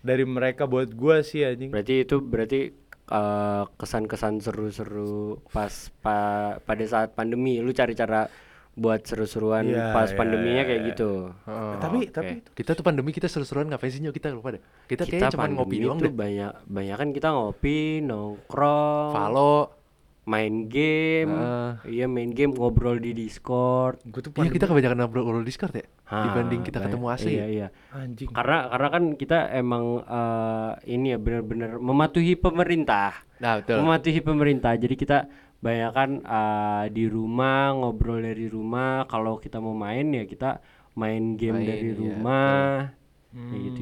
dari 0.00 0.24
mereka 0.24 0.64
buat 0.70 0.94
gue 0.94 1.16
sih 1.26 1.42
anjing. 1.42 1.74
Berarti 1.74 2.06
itu 2.06 2.16
berarti 2.22 2.60
eh, 3.10 3.64
kesan-kesan 3.74 4.38
seru-seru 4.38 5.42
pas 5.50 5.70
pa- 5.98 6.56
pada 6.58 6.84
saat 6.86 7.10
pandemi 7.10 7.58
lu 7.58 7.70
cari 7.70 7.92
cara 7.92 8.30
buat 8.70 9.02
seru-seruan 9.02 9.66
Iya, 9.66 9.90
pas 9.92 10.08
iya, 10.08 10.16
pandeminya 10.16 10.62
iya, 10.62 10.68
kayak 10.70 10.80
iya. 10.80 10.88
gitu. 10.94 11.10
Heeh. 11.44 11.72
tapi 11.76 11.98
oke. 12.00 12.14
tapi 12.14 12.32
Kita 12.54 12.70
tuh 12.72 12.84
pandemi 12.86 13.10
kita 13.10 13.26
seru-seruan 13.26 13.66
ngapain 13.66 13.90
sih 13.90 14.00
kita 14.00 14.30
lupa 14.30 14.54
deh. 14.54 14.62
Kita, 14.86 15.04
kayaknya 15.04 15.34
cuma 15.34 15.50
ngopi 15.50 15.76
doang 15.82 15.98
tuh 15.98 16.06
deh. 16.06 16.14
banyak 16.14 16.52
banyak 16.64 16.96
kan 16.96 17.08
kita 17.10 17.28
ngopi, 17.30 18.00
nongkrong, 18.00 19.10
Valo. 19.12 19.79
Main 20.28 20.68
game. 20.68 21.32
Heeh. 21.32 21.70
Iya 22.00 22.06
main 22.06 22.30
game 22.30 22.52
ngobrol 22.52 23.00
di 23.00 23.16
Discord. 23.16 24.04
gue 24.04 24.20
tuh 24.20 24.30
Iya 24.36 24.52
kita 24.52 24.68
kebanyakan 24.68 25.08
ngobrol 25.08 25.44
Discord 25.46 25.74
ya. 25.80 25.86
Ah, 26.10 26.26
dibanding 26.28 26.60
kita 26.66 26.82
ketemu 26.82 27.06
asli. 27.08 27.32
Iya 27.38 27.40
ya? 27.40 27.46
iya. 27.48 27.68
anjing 27.94 28.28
Karena 28.34 28.68
karena 28.68 28.88
kan 28.90 29.04
kita 29.16 29.38
emang 29.56 29.84
eh, 30.04 30.72
ini 30.92 31.16
ya 31.16 31.18
benar-benar 31.18 31.80
mematuhi 31.80 32.34
pemerintah. 32.36 33.24
Nah, 33.40 33.64
betul. 33.64 33.80
Mematuhi 33.80 34.20
pemerintah. 34.20 34.72
Jadi 34.76 34.94
kita 34.98 35.18
banyakan 35.60 36.10
eh, 36.20 36.84
di 36.92 37.04
rumah 37.08 37.72
ngobrol 37.72 38.20
dari 38.20 38.46
rumah. 38.50 39.08
Kalau 39.08 39.40
kita 39.40 39.56
mau 39.62 39.72
main 39.72 40.12
ya 40.12 40.28
kita 40.28 40.60
main 40.98 41.38
game 41.38 41.62
Main, 41.62 41.68
dari 41.68 41.88
iya, 41.94 41.96
rumah. 41.96 42.99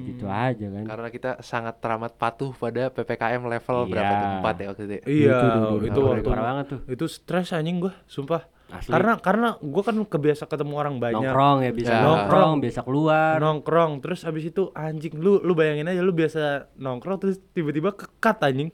Gitu-gitu 0.01 0.25
aja 0.25 0.67
kan. 0.69 0.85
Karena 0.85 1.09
kita 1.09 1.31
sangat 1.41 1.75
teramat 1.79 2.13
patuh 2.15 2.51
pada 2.53 2.89
PPKM 2.89 3.43
level 3.43 3.79
berapa 3.87 4.07
Iya. 4.07 4.17
tuh? 4.17 4.31
Empat 4.39 4.55
ya 4.55 4.67
waktu 4.67 4.83
itu. 4.83 4.93
ya? 4.93 5.03
Iya, 5.05 5.39
Itu 5.81 5.87
itu 5.87 6.01
waktu 6.01 6.23
parah 6.25 6.45
banget 6.45 6.67
tuh. 6.69 6.81
itu 6.87 7.05
stres 7.07 7.51
anjing 7.51 7.79
gua, 7.79 7.95
sumpah. 8.05 8.43
Asli. 8.69 8.91
Karena 8.91 9.17
karena 9.17 9.49
gua 9.59 9.81
kan 9.83 9.97
kebiasa 9.99 10.45
ketemu 10.45 10.75
orang 10.77 10.95
banyak. 10.99 11.25
nongkrong 11.25 11.59
ya 11.63 11.73
bisa 11.73 11.89
Ya. 11.91 12.01
nongkrong, 12.03 12.53
biasa 12.61 12.81
keluar. 12.83 13.37
Nongkrong, 13.39 13.93
terus 13.99 14.21
habis 14.23 14.45
itu 14.45 14.69
anjing 14.73 15.17
lu 15.17 15.41
lu 15.41 15.53
bayangin 15.53 15.87
aja 15.87 15.99
lu 15.99 16.13
biasa 16.13 16.43
nongkrong 16.77 17.17
terus 17.19 17.41
tiba-tiba 17.51 17.91
kekat 17.91 18.37
anjing. 18.43 18.69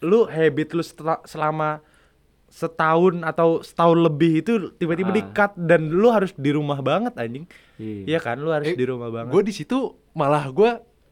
Lu 0.00 0.26
habit 0.26 0.68
lu 0.70 0.82
setel- 0.82 1.22
selama 1.22 1.80
setahun 2.48 3.20
atau 3.22 3.60
setahun 3.60 3.98
lebih 4.00 4.40
itu 4.40 4.52
tiba-tiba 4.72 5.10
Ah. 5.10 5.14
di-cut 5.14 5.52
dan 5.56 5.86
lu 5.86 6.08
harus 6.08 6.32
di 6.32 6.50
rumah 6.50 6.78
banget 6.80 7.14
anjing. 7.14 7.44
Iya. 7.76 8.02
Iya 8.08 8.18
kan, 8.18 8.38
lu 8.38 8.48
harus 8.48 8.70
Eh, 8.70 8.74
di 8.74 8.86
rumah 8.86 9.06
banget. 9.08 9.30
Gue 9.30 9.42
di 9.42 9.52
situ 9.52 9.92
malah 10.16 10.48
gue 10.48 10.70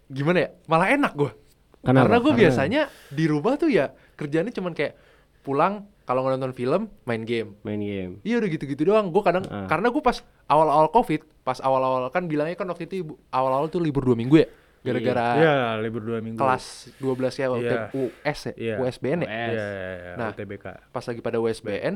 gimana 0.08 0.38
ya? 0.40 0.50
Malah 0.64 0.88
enak 0.90 1.12
gue. 1.12 1.30
Kenapa? 1.78 2.08
Karena 2.08 2.16
gue 2.16 2.24
Karena- 2.26 2.40
biasanya 2.40 2.82
di 3.10 3.24
rumah 3.24 3.54
tuh 3.54 3.68
ya 3.68 3.92
kerjanya 4.16 4.48
cuman 4.48 4.72
kayak 4.72 4.96
pulang 5.40 5.84
kalau 6.02 6.24
nonton 6.24 6.52
film 6.52 6.88
main 7.04 7.22
game. 7.22 7.56
main 7.60 7.76
game. 7.76 8.12
Iya 8.20 8.40
udah 8.40 8.48
gitu-gitu 8.50 8.82
doang. 8.82 9.08
Gue 9.08 9.20
kadang 9.20 9.44
Ah. 9.46 9.68
karena 9.68 9.88
gue 9.88 10.00
pas 10.00 10.16
awal-awal 10.46 10.88
covid, 10.88 11.20
pas 11.40 11.56
awal-awal 11.58 12.08
kan 12.08 12.24
bilangnya 12.24 12.54
kan 12.54 12.64
waktu 12.66 12.84
itu 12.86 13.04
awal-awal 13.28 13.68
tuh 13.68 13.80
libur 13.80 14.00
dua 14.02 14.12
minggu 14.14 14.36
ya, 14.38 14.48
gara-gara 14.82 15.26
Iya, 15.34 15.54
libur 15.78 16.00
dua 16.02 16.20
minggu. 16.20 16.36
kelas 16.36 16.92
12 16.96 17.34
ya 17.34 17.46
waktu 17.50 17.68
Iya. 17.68 17.82
US 17.94 18.40
ya, 18.42 18.52
Iya. 18.54 18.74
USBN 18.78 19.18
ya. 19.20 19.26
US. 19.26 19.32
Iya, 19.32 19.48
iya, 19.50 19.68
iya, 19.94 20.12
Nah. 20.14 20.28
UTBK. 20.30 20.66
Pas 20.90 21.04
lagi 21.04 21.20
pada 21.20 21.36
USBN, 21.38 21.94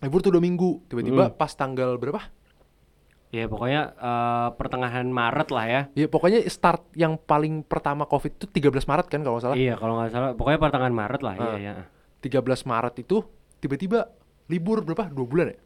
libur 0.00 0.20
tuh 0.20 0.30
dua 0.30 0.40
minggu. 0.40 0.84
Tiba-tiba 0.86 1.24
Hmm. 1.28 1.36
pas 1.36 1.48
tanggal 1.50 1.96
berapa? 1.96 2.20
Ya 3.34 3.50
pokoknya 3.50 3.82
eh, 3.92 4.48
pertengahan 4.54 5.10
Maret 5.10 5.48
lah 5.50 5.66
ya. 5.66 5.80
Ya 5.98 6.06
pokoknya 6.06 6.46
start 6.46 6.86
yang 6.94 7.18
paling 7.18 7.66
pertama 7.66 8.06
covid 8.06 8.38
tuh 8.38 8.46
13 8.46 8.70
Maret 8.86 9.06
kan 9.10 9.26
kalau 9.26 9.34
nggak 9.34 9.44
salah. 9.50 9.56
Iya 9.58 9.74
kalau 9.74 9.98
nggak 9.98 10.10
salah, 10.14 10.28
pokoknya 10.38 10.58
pertengahan 10.62 10.94
Maret 10.94 11.22
lah. 11.26 11.34
Ah. 11.34 11.58
Iya 11.58 11.58
ya. 11.58 11.74
13 12.22 12.62
Maret 12.64 12.94
itu 13.02 13.26
tiba-tiba 13.58 14.06
libur 14.46 14.86
berapa? 14.86 15.10
Dua 15.10 15.26
bulan 15.26 15.46
ya? 15.50 15.58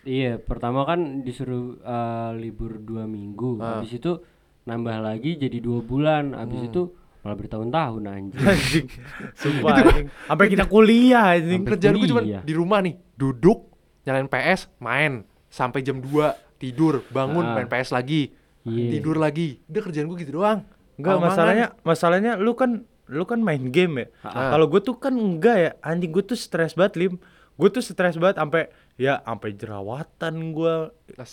Iya 0.00 0.32
pertama 0.38 0.86
kan 0.86 1.20
disuruh 1.20 1.76
eh, 1.76 2.30
libur 2.38 2.78
dua 2.78 3.04
minggu, 3.04 3.58
Ah. 3.58 3.82
habis 3.82 3.90
itu 3.92 4.22
nambah 4.64 5.02
lagi 5.02 5.34
jadi 5.34 5.58
dua 5.58 5.82
bulan, 5.82 6.30
habis 6.32 6.62
Hmm. 6.62 6.68
itu 6.70 6.82
malah 7.20 7.36
bertahun-tahun 7.36 8.02
anjing. 8.06 8.38
Anjing. 8.40 8.86
Sumpah 9.40 9.76
anjing. 9.76 10.06
Sampai 10.24 10.46
kita 10.46 10.64
kuliah 10.64 11.34
anjing. 11.34 11.66
Kerjaan 11.66 11.98
gue 11.98 12.08
cuma 12.08 12.22
di 12.22 12.54
rumah 12.54 12.80
nih, 12.80 12.94
duduk, 13.12 13.66
nyalain 14.06 14.24
PS, 14.24 14.70
main 14.78 15.26
sampai 15.50 15.82
jam 15.82 15.98
2, 16.00 16.32
tidur, 16.60 17.02
bangun, 17.08 17.42
Ah. 17.42 17.56
main 17.56 17.66
PS 17.66 17.90
lagi. 17.90 18.30
Iya. 18.60 18.92
Tidur 18.94 19.16
lagi. 19.16 19.56
Udah 19.64 19.82
kerjaan 19.82 20.06
gue 20.06 20.18
gitu 20.20 20.32
doang. 20.36 20.68
Enggak, 20.94 21.08
Kalau 21.08 21.20
masalahnya 21.22 21.66
masalahnya 21.80 22.32
lu 22.36 22.52
kan 22.52 22.84
lu 23.06 23.24
kan 23.24 23.40
main 23.40 23.72
game 23.72 23.94
ya. 23.98 24.06
Ah. 24.22 24.52
Kalau 24.52 24.68
gue 24.68 24.80
tuh 24.80 24.94
kan 24.94 25.10
enggak 25.10 25.56
ya, 25.56 25.70
anjing 25.80 26.10
gue 26.10 26.22
tuh 26.22 26.36
stres 26.36 26.76
banget 26.76 26.94
lim. 26.96 27.14
Gue 27.56 27.68
tuh 27.68 27.80
stres 27.80 28.14
banget 28.14 28.36
sampai 28.36 28.68
ya 28.94 29.18
sampai 29.20 29.52
jerawatan 29.52 30.52
gue. 30.52 30.74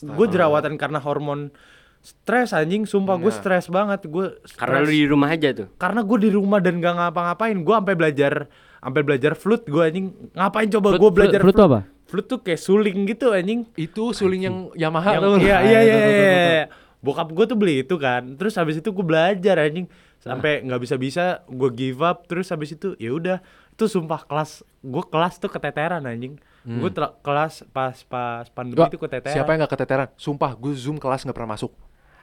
Gue 0.09 0.27
jerawatan 0.27 0.73
karena 0.75 0.97
hormon 0.97 1.51
stres 1.99 2.51
anjing, 2.51 2.83
sumpah 2.83 3.15
gue 3.17 3.27
Iya. 3.27 3.37
stres 3.37 3.67
banget. 3.67 4.07
Gue 4.07 4.39
Karena 4.55 4.79
lu 4.79 4.89
di 4.89 5.03
rumah 5.03 5.27
aja 5.29 5.51
tuh. 5.53 5.67
karena 5.75 5.99
gue 6.01 6.17
di 6.17 6.29
rumah 6.29 6.59
dan 6.59 6.79
gak 6.79 6.95
ngapa-ngapain. 6.95 7.57
Gue 7.59 7.75
sampai 7.75 7.95
belajar 7.95 8.33
sampai 8.77 9.01
belajar 9.03 9.31
flute 9.33 9.67
gue 9.67 9.83
anjing. 9.83 10.07
Ngapain 10.31 10.67
coba 10.71 10.95
gue 10.95 11.11
belajar 11.11 11.39
flute? 11.43 11.59
apa? 11.59 11.79
Flute 12.07 12.27
tuh 12.27 12.39
kayak 12.39 12.57
suling 12.57 13.03
gitu 13.05 13.29
anjing. 13.29 13.67
itu 13.75 14.03
suling 14.11 14.41
yang 14.41 14.57
Yamaha 14.73 15.19
Yang- 15.19 15.23
lu? 15.23 15.31
iya 15.37 15.55
Ah, 15.55 15.61
iya 15.61 15.79
iya, 15.79 15.79
iya 15.83 15.97
iya, 15.99 16.31
iya. 16.31 16.65
Bokap 16.97 17.29
gue 17.29 17.45
tuh 17.45 17.55
beli 17.55 17.83
itu 17.83 17.95
kan. 17.95 18.35
Terus 18.35 18.55
habis 18.55 18.79
itu 18.79 18.89
gue 18.89 19.05
belajar 19.05 19.59
anjing 19.59 19.85
sampai 20.17 20.59
nggak 20.59 20.81
bisa 20.81 20.95
bisa 20.97 21.23
gue 21.45 21.69
give 21.69 22.01
up 22.01 22.25
terus 22.25 22.49
habis 22.49 22.73
itu 22.73 22.97
ya 22.97 23.13
udah 23.13 23.37
itu 23.69 23.85
sumpah 23.85 24.25
kelas 24.25 24.59
gue 24.81 25.03
kelas 25.07 25.37
tuh 25.37 25.47
keteteran 25.47 26.03
anjing 26.03 26.41
gue 26.65 26.89
kelas 27.21 27.63
pas 27.69 27.95
pas 28.03 28.43
pandemi 28.49 28.81
Wah, 28.81 28.89
itu 28.89 28.99
keteteran 28.99 29.31
siapa 29.31 29.55
yang 29.55 29.63
gak 29.63 29.71
keteteran? 29.71 30.07
Sumpah, 30.17 30.51
gue 30.51 30.75
zoom 30.75 30.99
kelas 30.99 31.23
gak 31.23 31.31
pernah 31.31 31.55
masuk. 31.55 31.71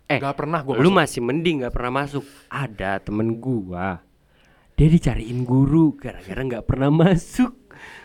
Eh, 0.05 0.21
Gak 0.21 0.37
pernah 0.37 0.61
gue 0.61 0.77
Lu 0.77 0.93
masih 0.93 1.25
mending 1.25 1.65
nggak 1.65 1.73
pernah 1.73 2.05
masuk. 2.05 2.21
Ada 2.53 3.01
temen 3.01 3.41
gua, 3.41 4.05
dia 4.75 4.85
dicariin 4.85 5.49
guru 5.49 5.97
gara-gara 5.97 6.37
nggak 6.37 6.67
pernah 6.69 6.93
masuk. 6.93 7.57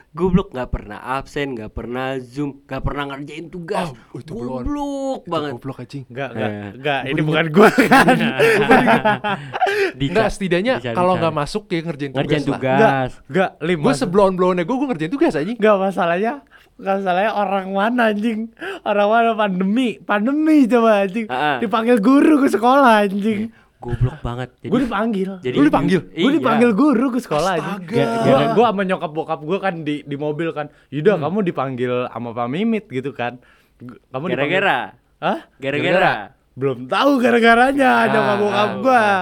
Goblok 0.09 0.49
nggak 0.49 0.69
pernah 0.69 0.97
absen 1.13 1.53
nggak 1.53 1.69
pernah 1.69 2.17
zoom 2.17 2.63
nggak 2.63 2.81
pernah 2.81 3.03
ngerjain 3.07 3.45
tugas 3.47 3.93
Oh, 4.09 4.17
itu 4.17 4.31
belum. 4.31 4.49
goblok 4.59 5.21
banget 5.25 5.51
Goblok 5.53 5.77
anjing. 5.79 6.03
Enggak, 6.07 6.29
enggak, 6.31 6.49
Eh. 6.49 6.69
enggak, 6.73 6.99
ini 7.05 7.21
bukan 7.21 7.45
gua 7.49 7.69
kan. 7.77 8.17
Dika, 9.91 10.09
Enggak 10.11 10.27
setidaknya 10.29 10.73
kalau 10.91 11.13
nggak 11.15 11.35
masuk 11.35 11.63
ya 11.67 11.79
ngerjain 11.81 12.11
tugas 12.11 12.25
ngerjain. 12.25 12.41
Enggak, 12.43 12.61
tugas 12.75 13.11
enggak, 13.27 13.49
lim. 13.61 13.77
Gue 13.79 13.85
mas- 13.87 13.99
sebelum 13.99 14.29
blonnya 14.33 14.63
gue 14.63 14.75
gue 14.75 14.87
ngerjain 14.87 15.11
tugas 15.11 15.33
anjing. 15.33 15.57
Enggak 15.57 15.77
masalahnya, 15.79 16.33
enggak 16.75 16.95
masalahnya 16.97 17.31
orang 17.31 17.65
mana 17.69 18.01
anjing? 18.09 18.39
Orang 18.81 19.07
mana 19.07 19.31
pandemi? 19.35 19.89
Pandemi 19.99 20.57
coba 20.65 21.03
anjing. 21.03 21.25
Dipanggil 21.59 21.97
guru 21.99 22.41
ke 22.41 22.49
sekolah 22.49 23.03
anjing. 23.03 23.53
Goblok 23.79 24.19
banget 24.19 24.49
jadi 24.59 24.69
Gue 24.69 24.79
dipanggil. 24.83 25.29
jadi 25.39 25.55
Lu 25.55 25.63
dipanggil? 25.63 25.99
Gue 26.05 26.19
iya. 26.25 26.35
dipanggil 26.35 26.69
guru 26.71 27.07
ke 27.09 27.19
sekolah 27.19 27.53
Astaga. 27.55 27.79
anjing. 27.79 28.07
Gue 28.21 28.37
gue 28.53 28.65
sama 28.65 28.81
nyokap 28.83 29.11
bokap 29.11 29.39
gue 29.41 29.57
kan 29.57 29.73
di 29.81 29.95
di 30.03 30.15
mobil 30.15 30.51
kan. 30.51 30.67
Yuda 30.89 31.15
Hmm. 31.15 31.23
kamu 31.23 31.37
dipanggil 31.45 31.93
sama 32.05 32.29
Pak 32.31 32.47
Mimit 32.47 32.85
gitu 32.87 33.11
kan. 33.11 33.39
Kamu 33.79 34.27
dipanggil- 34.27 34.59
gara-gara 34.59 34.79
Hah? 35.17 35.39
gara-gara 35.55 36.13
belum 36.51 36.79
tahu 36.85 37.11
gara-garanya 37.17 37.91
Ah, 37.93 38.05
nyokap 38.09 38.35
bokap 38.37 38.59
ah, 38.59 38.75
gua 38.77 38.99
ah. 38.99 39.21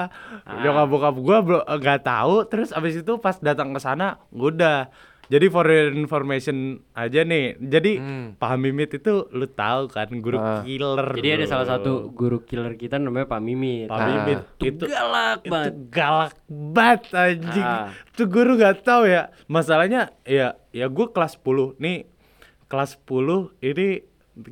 nyokap 0.57 0.87
bokap 0.87 1.15
gua 1.15 1.37
belum 1.39 1.63
nggak 1.67 1.99
tahu 2.01 2.35
terus 2.45 2.69
abis 2.71 2.97
itu 2.97 3.13
pas 3.17 3.37
datang 3.37 3.69
ke 3.69 3.79
sana 3.79 4.17
udah 4.31 4.89
jadi 5.27 5.45
for 5.47 5.67
information 5.93 6.55
aja 6.91 7.21
nih. 7.21 7.55
Jadi 7.57 7.91
Hmm. 7.95 8.27
Pak 8.33 8.55
Mimit 8.55 8.91
itu 8.93 9.27
lu 9.29 9.45
tahu 9.45 9.87
kan 9.87 10.07
guru 10.13 10.35
Ah. 10.35 10.61
killer 10.61 11.07
jadi 11.13 11.29
ada 11.35 11.45
salah 11.47 11.67
satu 11.69 12.09
guru 12.09 12.41
killer 12.41 12.73
kita 12.73 12.95
namanya 12.95 13.27
Pak 13.27 13.39
Mimit. 13.39 13.87
Pak 13.87 13.95
Ah. 13.95 14.05
Mimit 14.05 14.39
itu 14.57 14.65
itu 14.77 14.83
galak 14.85 15.39
itu 15.39 15.51
banget. 15.51 15.73
galak 15.89 16.33
banget 16.47 17.01
anjing. 17.11 17.65
Ah. 17.65 17.89
tuh 18.11 18.25
guru 18.25 18.55
nggak 18.55 18.81
tahu 18.81 19.03
ya. 19.05 19.27
Masalahnya 19.45 20.15
ya 20.23 20.55
ya 20.69 20.85
gua 20.87 21.09
kelas 21.09 21.35
10 21.35 21.75
nih. 21.77 22.07
Kelas 22.65 22.95
10 22.97 23.51
ini 23.61 24.03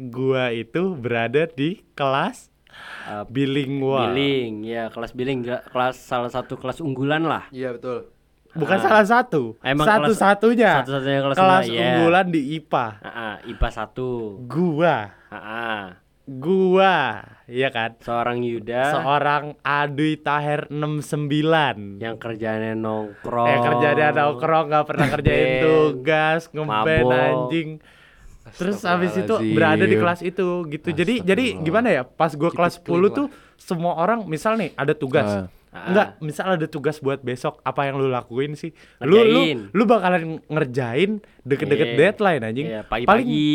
gua 0.08 0.50
itu 0.50 0.94
berada 0.94 1.48
di 1.48 1.84
kelas 1.94 2.52
Uh, 3.06 3.24
bilingual. 3.26 4.12
billing 4.12 4.68
ya 4.68 4.92
kelas 4.92 5.16
billing 5.16 5.40
nggak 5.40 5.72
kelas 5.72 5.96
salah 5.96 6.28
satu 6.28 6.60
kelas 6.60 6.84
unggulan 6.84 7.24
lah. 7.24 7.48
Iya 7.48 7.72
betul. 7.72 8.12
Bukan 8.56 8.78
Ah. 8.78 8.82
salah 8.82 9.04
satu. 9.06 9.60
Emang 9.60 9.84
kelas- 9.84 10.15
Satu-satunya. 10.15 10.72
satu-satunya 10.80 11.20
kelas 11.22 11.36
kelas 11.36 11.44
unggulan, 11.62 11.76
iya. 11.76 11.84
unggulan 11.91 12.26
di 12.28 12.41
IPA. 12.56 12.86
Ah, 12.98 13.08
ah, 13.08 13.34
IPA 13.44 13.70
1 13.70 14.08
Gua, 14.46 14.96
Ah, 15.28 15.36
ah. 15.36 15.82
gua, 16.26 16.96
iya 17.46 17.68
kan? 17.70 18.00
seorang 18.00 18.41
Yuda 18.41 18.84
Seorang 18.94 19.44
Adui 19.62 20.18
Taher 20.18 20.65
69. 20.70 22.00
yang 22.00 22.15
kerjanya 22.15 22.74
nongkrong 22.74 23.46
Eh 23.46 23.60
kerjanya 23.60 24.08
nongkrong 24.12 24.65
gak 24.70 24.86
pernah 24.86 25.08
kerjain 25.10 25.62
tugas, 25.62 26.48
ngeband 26.50 26.72
mabok. 27.04 27.12
anjing. 27.13 27.70
Terus 28.48 28.78
habis 28.82 29.12
itu 29.15 29.36
berada 29.52 29.84
di 29.84 29.96
kelas 29.96 30.22
itu 30.22 30.48
gitu. 30.65 30.88
Jadi 30.91 31.20
jadi 31.20 31.60
gimana 31.60 31.89
ya? 31.91 32.04
Pas 32.04 32.32
gua 32.32 32.50
kelas 32.50 32.78
Dikit 32.78 32.88
10 32.88 33.10
tuh 33.12 33.28
semua 33.56 33.98
orang 33.98 34.24
misal 34.24 34.56
nih 34.56 34.72
ada 34.74 34.94
tugas. 34.94 35.28
Ah. 35.28 35.48
Ah. 35.76 35.92
Enggak, 35.92 36.08
misal 36.20 36.46
ada 36.50 36.66
tugas 36.66 36.98
buat 36.98 37.20
besok, 37.20 37.60
apa 37.62 37.84
yang 37.84 38.00
lu 38.00 38.08
lakuin 38.08 38.56
sih? 38.56 38.72
Lu 38.98 39.20
Ngerjain. 39.20 39.58
lu 39.60 39.76
lu 39.76 39.84
bakalan 39.84 40.22
ngerjain 40.48 41.12
deket-deket 41.44 41.88
Iya. 41.90 41.98
deadline 42.00 42.42
anjing. 42.42 42.68
Iya, 42.70 42.82
Paling 42.82 43.04
pagi-pagi 43.06 43.48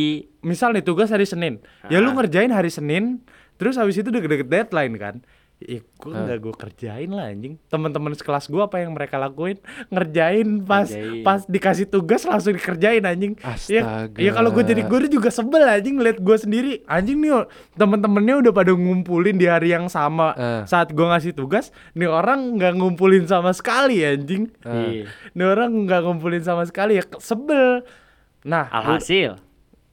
misal 0.43 0.69
nih 0.71 0.85
tugas 0.85 1.09
hari 1.09 1.25
Senin. 1.25 1.65
Ya 1.87 1.97
lu 1.99 2.13
Ah. 2.13 2.15
ngerjain 2.15 2.51
hari 2.51 2.69
Senin, 2.69 3.25
terus 3.57 3.75
habis 3.75 3.97
itu 3.97 4.07
deket-deket 4.07 4.47
deadline 4.47 4.95
kan. 4.95 5.25
Ya 5.61 5.85
gue 5.85 6.09
nggak 6.11 6.39
gue 6.41 6.55
kerjain 6.57 7.11
lah 7.11 7.29
anjing. 7.29 7.61
Teman-teman 7.69 8.17
sekelas 8.17 8.49
gua 8.49 8.65
apa 8.65 8.81
yang 8.81 8.97
mereka 8.97 9.21
lakuin? 9.21 9.61
Ngerjain 9.89 10.65
pas 10.65 10.89
Ngerjain. 10.89 11.21
pas 11.21 11.45
dikasih 11.45 11.85
tugas 11.85 12.25
langsung 12.25 12.57
dikerjain 12.57 13.05
anjing. 13.05 13.37
Ya, 13.37 13.85
Astaga. 13.85 14.17
ya 14.17 14.31
kalau 14.33 14.51
gue 14.51 14.65
jadi 14.65 14.83
guru 14.83 15.05
juga 15.05 15.29
sebel 15.29 15.61
anjing 15.63 16.01
lihat 16.01 16.17
gue 16.17 16.33
sendiri. 16.35 16.73
Anjing 16.85 17.21
nih 17.21 17.45
temen-temennya 17.77 18.41
udah 18.41 18.53
pada 18.53 18.73
ngumpulin 18.73 19.37
di 19.37 19.45
hari 19.45 19.71
yang 19.71 19.87
sama 19.87 20.33
Ah. 20.33 20.65
saat 20.65 20.91
gua 20.91 21.13
ngasih 21.13 21.37
tugas. 21.37 21.69
Nih 21.93 22.09
orang 22.09 22.57
nggak 22.57 22.81
ngumpulin 22.81 23.29
sama 23.29 23.53
sekali 23.53 24.01
anjing. 24.01 24.49
Iya. 24.63 25.13
Nih 25.31 25.45
orang 25.47 25.77
nggak 25.85 26.01
ngumpulin 26.03 26.41
sama 26.41 26.65
sekali 26.65 26.97
ya 26.97 27.05
sebel. 27.21 27.85
Nah, 28.43 28.65
gua- 28.65 28.97
alhasil 28.97 29.37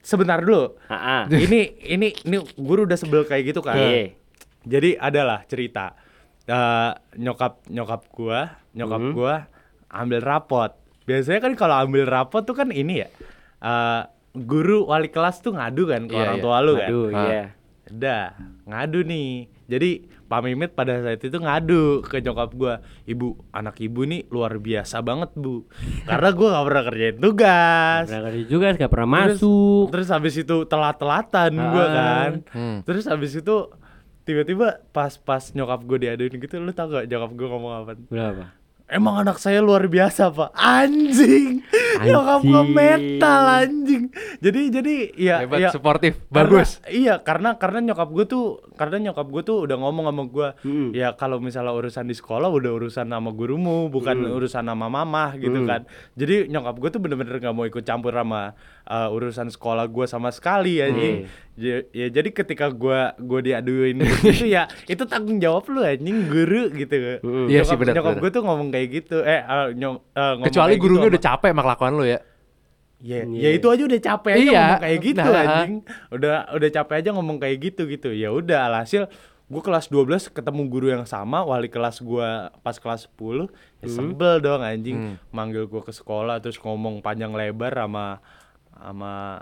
sebentar 0.00 0.40
dulu. 0.40 0.80
Ah, 0.88 0.96
ah. 0.96 1.22
ini 1.28 1.76
ini 1.84 2.16
ini 2.24 2.40
guru 2.56 2.88
udah 2.88 2.96
sebel 2.96 3.22
kayak 3.22 3.52
gitu 3.52 3.60
kan. 3.60 3.76
Iya. 3.76 4.16
Jadi 4.68 4.94
adalah 4.94 5.42
cerita 5.42 5.96
Eh, 6.44 6.92
nyokap 7.18 7.60
nyokap 7.68 8.08
gua, 8.08 8.48
nyokap 8.72 9.00
Hmm. 9.02 9.12
gua 9.12 9.34
ambil 9.86 10.24
rapot. 10.24 10.72
Biasanya 11.04 11.44
kan 11.44 11.52
kalau 11.52 11.76
ambil 11.78 12.08
rapot 12.08 12.40
tuh 12.40 12.52
kan 12.54 12.68
ini 12.68 13.04
ya. 13.04 13.08
eh, 13.58 14.02
guru 14.34 14.86
wali 14.86 15.10
kelas 15.10 15.42
tuh 15.42 15.52
ngadu 15.52 15.84
kan 15.84 16.06
ke 16.06 16.14
Iya, 16.14 16.22
orang 16.22 16.36
iya. 16.36 16.42
tua 16.42 16.56
lu 16.62 16.72
kan. 16.74 16.88
Ah. 16.88 17.24
iya. 17.26 17.44
Udah, 17.90 18.22
ngadu 18.64 19.00
nih. 19.02 19.30
Jadi 19.66 19.90
Pak 20.22 20.40
Mimit 20.40 20.72
pada 20.72 20.92
saat 20.98 21.18
itu 21.18 21.36
ngadu 21.36 22.00
ke 22.00 22.20
nyokap 22.22 22.52
gua, 22.54 22.74
"Ibu, 23.02 23.26
anak 23.50 23.76
ibu 23.78 24.04
nih 24.04 24.28
luar 24.28 24.56
biasa 24.56 25.00
banget, 25.00 25.32
Bu." 25.34 25.68
Karena 26.06 26.28
gua 26.30 26.48
gak 26.50 26.64
pernah 26.64 26.84
kerjain 26.86 27.16
tugas. 27.18 28.04
Pernah 28.06 28.24
kerja 28.26 28.44
juga 28.46 28.66
gak 28.74 28.88
pernah 28.88 29.08
Terus- 29.10 29.36
masuk. 29.36 29.86
Terus 29.90 30.08
habis 30.08 30.34
itu 30.34 30.56
telat-telatan 30.64 31.52
gua 31.52 31.82
Ah. 31.82 31.90
kan. 31.90 32.30
Hmm. 32.48 32.78
Terus 32.84 33.04
habis 33.04 33.32
itu 33.34 33.56
tiba-tiba 34.28 34.84
pas 34.92 35.16
pas 35.16 35.40
nyokap 35.56 35.80
gue 35.88 35.98
diaduin 36.04 36.36
gitu 36.36 36.60
lu 36.60 36.76
tau 36.76 36.92
gak 36.92 37.08
nyokap 37.08 37.30
gue 37.32 37.48
ngomong 37.48 37.72
apa? 37.80 37.92
Berapa? 38.12 38.44
Emang 38.88 39.24
anak 39.24 39.40
saya 39.40 39.64
luar 39.64 39.88
biasa 39.88 40.28
pak 40.28 40.52
Anjing 40.52 41.64
Nyokap 42.00 42.40
gue 42.40 42.62
metal 42.68 43.42
anjing 43.58 44.04
Jadi 44.38 44.60
jadi 44.70 44.94
ya 45.12 45.36
Hebat, 45.40 45.58
ya, 45.58 45.68
suportif, 45.68 46.12
karena- 46.22 46.32
bagus. 46.48 46.68
Iya 46.84 47.14
karena 47.18 47.54
karena 47.54 47.78
nyokap 47.84 48.08
gue 48.08 48.24
tuh 48.24 48.44
Karena 48.74 48.96
nyokap 49.02 49.26
gue 49.26 49.42
tuh 49.42 49.56
udah 49.62 49.76
ngomong 49.76 50.04
sama 50.06 50.22
gue 50.24 50.48
Mm. 50.60 50.88
Ya 50.92 51.08
kalau 51.12 51.38
misalnya 51.38 51.72
urusan 51.72 52.04
di 52.04 52.12
sekolah 52.12 52.48
udah 52.48 52.70
urusan 52.72 53.06
sama 53.06 53.30
gurumu 53.30 53.88
Bukan 53.88 54.16
Mm. 54.22 54.36
urusan 54.36 54.64
sama 54.64 54.86
mamah 54.86 55.34
gitu 55.36 55.58
Mm. 55.58 55.66
kan 55.66 55.80
Jadi 56.14 56.46
nyokap 56.46 56.74
gue 56.76 56.90
tuh 56.90 57.00
bener-bener 57.00 57.36
gak 57.36 57.52
mau 57.52 57.64
ikut 57.64 57.82
campur 57.82 58.10
sama 58.10 58.52
uh, 58.84 59.08
urusan 59.10 59.48
sekolah 59.48 59.86
gue 59.86 60.06
sama 60.06 60.28
sekali 60.28 60.78
anjing 60.78 61.28
ya, 61.54 61.82
ya 61.90 62.06
jadi 62.08 62.28
ketika 62.28 62.68
gue 62.68 63.00
gue 63.18 63.40
diaduin 63.42 63.98
gitu 63.98 64.46
ya 64.46 64.64
Itu 64.88 65.04
tanggung 65.04 65.38
jawab 65.38 65.66
lu 65.66 65.80
anjing 65.80 66.26
guru 66.26 66.70
gitu 66.72 66.96
Mm. 67.18 67.46
Iya 67.46 67.60
sih, 67.60 67.72
Nyokap- 67.72 67.80
benar, 67.80 67.94
Nyokap 67.94 68.14
gue 68.18 68.30
tuh 68.30 68.42
ngomong 68.42 68.68
kayak 68.68 68.88
gitu 68.92 69.16
Eh 69.20 69.40
uh, 69.40 69.68
nyok- 69.70 70.02
uh, 70.08 70.32
ngomong 70.34 70.46
Kecuali 70.46 70.70
kayak 70.70 70.80
gurunya 70.80 71.00
gitu 71.00 71.10
udah 71.10 71.20
sama- 71.20 71.30
capek 71.34 71.48
sama 71.48 71.62
kelakuan 71.62 71.87
lo 71.94 72.04
ya. 72.04 72.20
Ya, 72.98 73.22
Iya. 73.22 73.46
ya 73.46 73.50
itu 73.54 73.66
aja 73.70 73.82
udah 73.86 74.00
capek 74.02 74.32
aja 74.34 74.42
Iya, 74.42 74.50
ngomong 74.58 74.82
kayak 74.82 74.98
gitu 75.06 75.22
nah. 75.22 75.38
anjing. 75.38 75.72
Udah 76.10 76.34
udah 76.50 76.68
capek 76.74 76.94
aja 76.98 77.10
ngomong 77.14 77.38
kayak 77.38 77.56
gitu 77.62 77.82
gitu. 77.86 78.10
Ya 78.10 78.28
udah 78.34 78.66
alhasil 78.66 79.06
gue 79.48 79.62
kelas 79.64 79.88
12 79.88 80.28
ketemu 80.28 80.62
guru 80.68 80.86
yang 80.92 81.06
sama, 81.08 81.40
wali 81.40 81.72
kelas 81.72 82.04
gua 82.04 82.52
pas 82.60 82.76
kelas 82.76 83.08
10 83.16 83.48
ya 83.80 83.86
sebel 83.88 84.42
dong 84.42 84.60
anjing. 84.60 84.96
Hmm. 84.98 85.14
Manggil 85.30 85.64
gua 85.70 85.86
ke 85.86 85.94
sekolah 85.94 86.42
terus 86.42 86.58
ngomong 86.58 86.98
panjang 87.00 87.30
lebar 87.32 87.72
sama 87.72 88.18
sama 88.74 89.40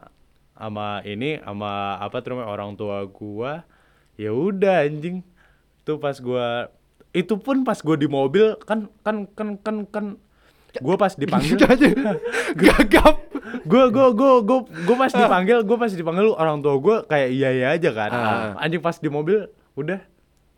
sama 0.54 1.00
ini 1.08 1.40
sama 1.40 1.96
apa 1.98 2.20
tuh 2.20 2.38
orang 2.38 2.76
tua 2.76 3.08
gua. 3.08 3.64
Ya 4.20 4.36
udah 4.36 4.84
anjing. 4.84 5.24
Tuh 5.82 5.96
pas 5.96 6.20
gua 6.20 6.68
itu 7.16 7.34
pun 7.40 7.64
pas 7.64 7.80
gua 7.80 7.96
di 7.96 8.04
mobil 8.06 8.52
kan 8.68 8.92
kan 9.00 9.24
kan 9.32 9.56
kan 9.64 9.88
kan 9.88 10.06
gua 10.78 10.96
pas 10.96 11.12
dipanggil. 11.12 11.56
Gagap. 12.56 13.14
gue 13.58 13.84
gue 13.88 14.06
gue 14.12 14.32
gue 14.42 14.58
gue 14.84 14.96
pas 14.96 15.08
dipanggil 15.08 15.58
gue 15.60 15.76
pas 15.76 15.90
dipanggil 15.90 16.30
orang 16.32 16.60
tua 16.60 16.78
gue 16.78 16.96
kayak 17.04 17.28
iya 17.30 17.48
iya 17.52 17.66
aja 17.72 17.90
kan 17.90 18.10
Ah. 18.10 18.54
anjing 18.58 18.78
pas 18.78 18.94
di 18.94 19.08
mobil 19.08 19.42
udah 19.74 19.98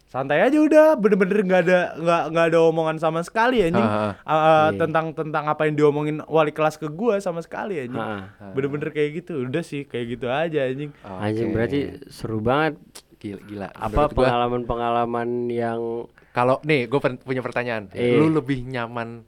santai 0.04 0.40
aja 0.40 0.56
udah 0.56 0.92
bener-bener 0.94 1.40
nggak 1.42 1.62
ada 1.62 1.78
nggak 1.96 2.22
nggak 2.28 2.46
ada 2.46 2.58
omongan 2.62 2.96
sama 2.96 3.20
sekali 3.22 3.60
anjing 3.62 3.80
Ah, 3.80 4.12
Ah, 4.22 4.36
ah, 4.36 4.68
tentang 4.74 5.12
tentang 5.12 5.44
apa 5.46 5.64
yang 5.64 5.74
diomongin 5.74 6.20
wali 6.22 6.48
kelas 6.50 6.76
ke 6.76 6.84
gue 6.86 7.16
sama 7.18 7.40
sekali 7.40 7.76
anjing 7.78 7.96
Ah. 7.98 8.28
bener-bener 8.50 8.88
kayak 8.90 9.10
gitu 9.18 9.40
udah 9.42 9.62
sih 9.62 9.84
kayak 9.84 10.06
gitu 10.10 10.26
aja 10.26 10.64
anjing 10.64 10.92
Anjing 11.02 11.48
Oke. 11.48 11.54
berarti 11.54 11.78
seru 12.06 12.40
banget 12.40 12.76
gila, 13.18 13.40
gila. 13.42 13.68
apa 13.70 14.02
pengalaman-pengalaman 14.10 15.28
yang 15.46 15.80
Kalau 16.30 16.60
nih 16.62 16.86
gue 16.86 16.96
punya 17.18 17.40
pertanyaan. 17.40 17.90
Eh. 17.90 18.14
Lu 18.14 18.30
lebih 18.30 18.62
nyaman 18.64 19.26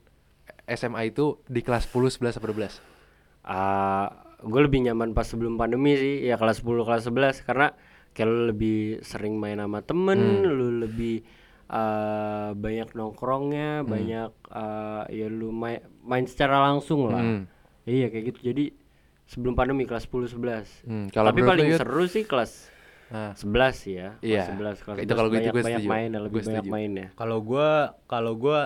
SMA 0.71 1.03
itu 1.07 1.43
di 1.45 1.61
kelas 1.61 1.87
10, 1.87 2.09
11 2.17 2.37
atau 2.37 2.49
12? 2.49 2.79
gue 4.43 4.61
lebih 4.63 4.81
nyaman 4.83 5.13
pas 5.13 5.25
sebelum 5.25 5.55
pandemi 5.55 5.93
sih 5.95 6.25
ya 6.25 6.35
kelas 6.35 6.61
10 6.61 6.81
kelas 6.81 7.03
11 7.05 7.45
karena 7.45 7.69
kayak 8.11 8.27
lu 8.27 8.41
lebih 8.49 8.79
sering 9.01 9.37
main 9.37 9.57
sama 9.57 9.81
temen 9.81 10.17
lu 10.43 10.81
lebih 10.81 11.21
uh, 11.69 12.57
banyak 12.57 12.89
nongkrongnya 12.91 13.85
banyak 13.85 14.33
uh, 14.49 15.05
ya 15.09 15.29
lu 15.29 15.51
main 15.51 15.79
main 16.01 16.25
secara 16.25 16.63
langsung 16.63 17.07
lah 17.07 17.21
Hmm. 17.21 17.43
iya 17.85 18.09
kayak 18.09 18.25
gitu 18.29 18.41
jadi 18.47 18.65
sebelum 19.27 19.53
pandemi 19.53 19.85
kelas 19.85 20.05
10 20.05 20.33
11 20.33 20.89
Hmm, 20.89 21.07
kalau 21.09 21.29
tapi 21.29 21.41
paling 21.43 21.69
Yud? 21.69 21.79
seru 21.79 22.05
sih 22.07 22.25
kelas 22.25 22.73
Nah, 23.11 23.35
11 23.35 23.75
sih 23.77 23.95
ya 23.97 24.15
Iya. 24.21 24.47
kelas 24.55 24.79
11 24.79 24.85
kelas 24.87 24.97
Itu 25.01 25.13
kalau 25.13 25.29
11 25.29 25.35
gitu 25.35 25.43
banyak, 25.43 25.53
gue 25.53 25.63
banyak 25.65 25.81
setuju. 25.81 25.91
main 25.91 26.09
ya 26.09 26.21
lebih 26.21 26.31
Gue 26.33 26.47
banyak 26.47 26.63
setuju. 26.63 26.73
main 26.73 26.91
ya 26.95 27.09
kalau 27.13 27.39
gue 27.43 27.71
kalau 28.07 28.33
gue 28.35 28.61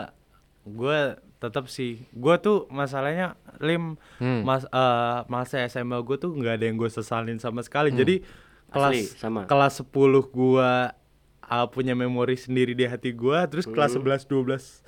gue 0.66 0.98
tetap 1.44 1.68
sih 1.68 2.00
gua 2.11 2.40
tuh 2.40 2.64
masalahnya 2.68 3.37
lim 3.61 4.00
Hmm. 4.16 4.40
mas 4.42 4.64
eh, 4.64 5.18
masa 5.28 5.61
SMA 5.66 6.00
gue 6.00 6.16
tuh 6.16 6.33
nggak 6.33 6.54
ada 6.57 6.64
yang 6.64 6.76
gue 6.76 6.88
sesalin 6.88 7.37
sama 7.37 7.61
sekali 7.61 7.92
jadi 7.92 8.24
kelas 8.72 8.90
Asli, 8.90 9.02
sama. 9.14 9.40
kelas 9.44 9.85
10 9.85 9.92
gua 10.28 10.96
uh, 11.44 11.66
punya 11.68 11.92
memori 11.92 12.35
sendiri 12.35 12.72
di 12.72 12.83
hati 12.83 13.12
gua 13.12 13.44
terus 13.44 13.64
kelas 13.64 13.94
11 13.94 14.24
12 14.26 14.83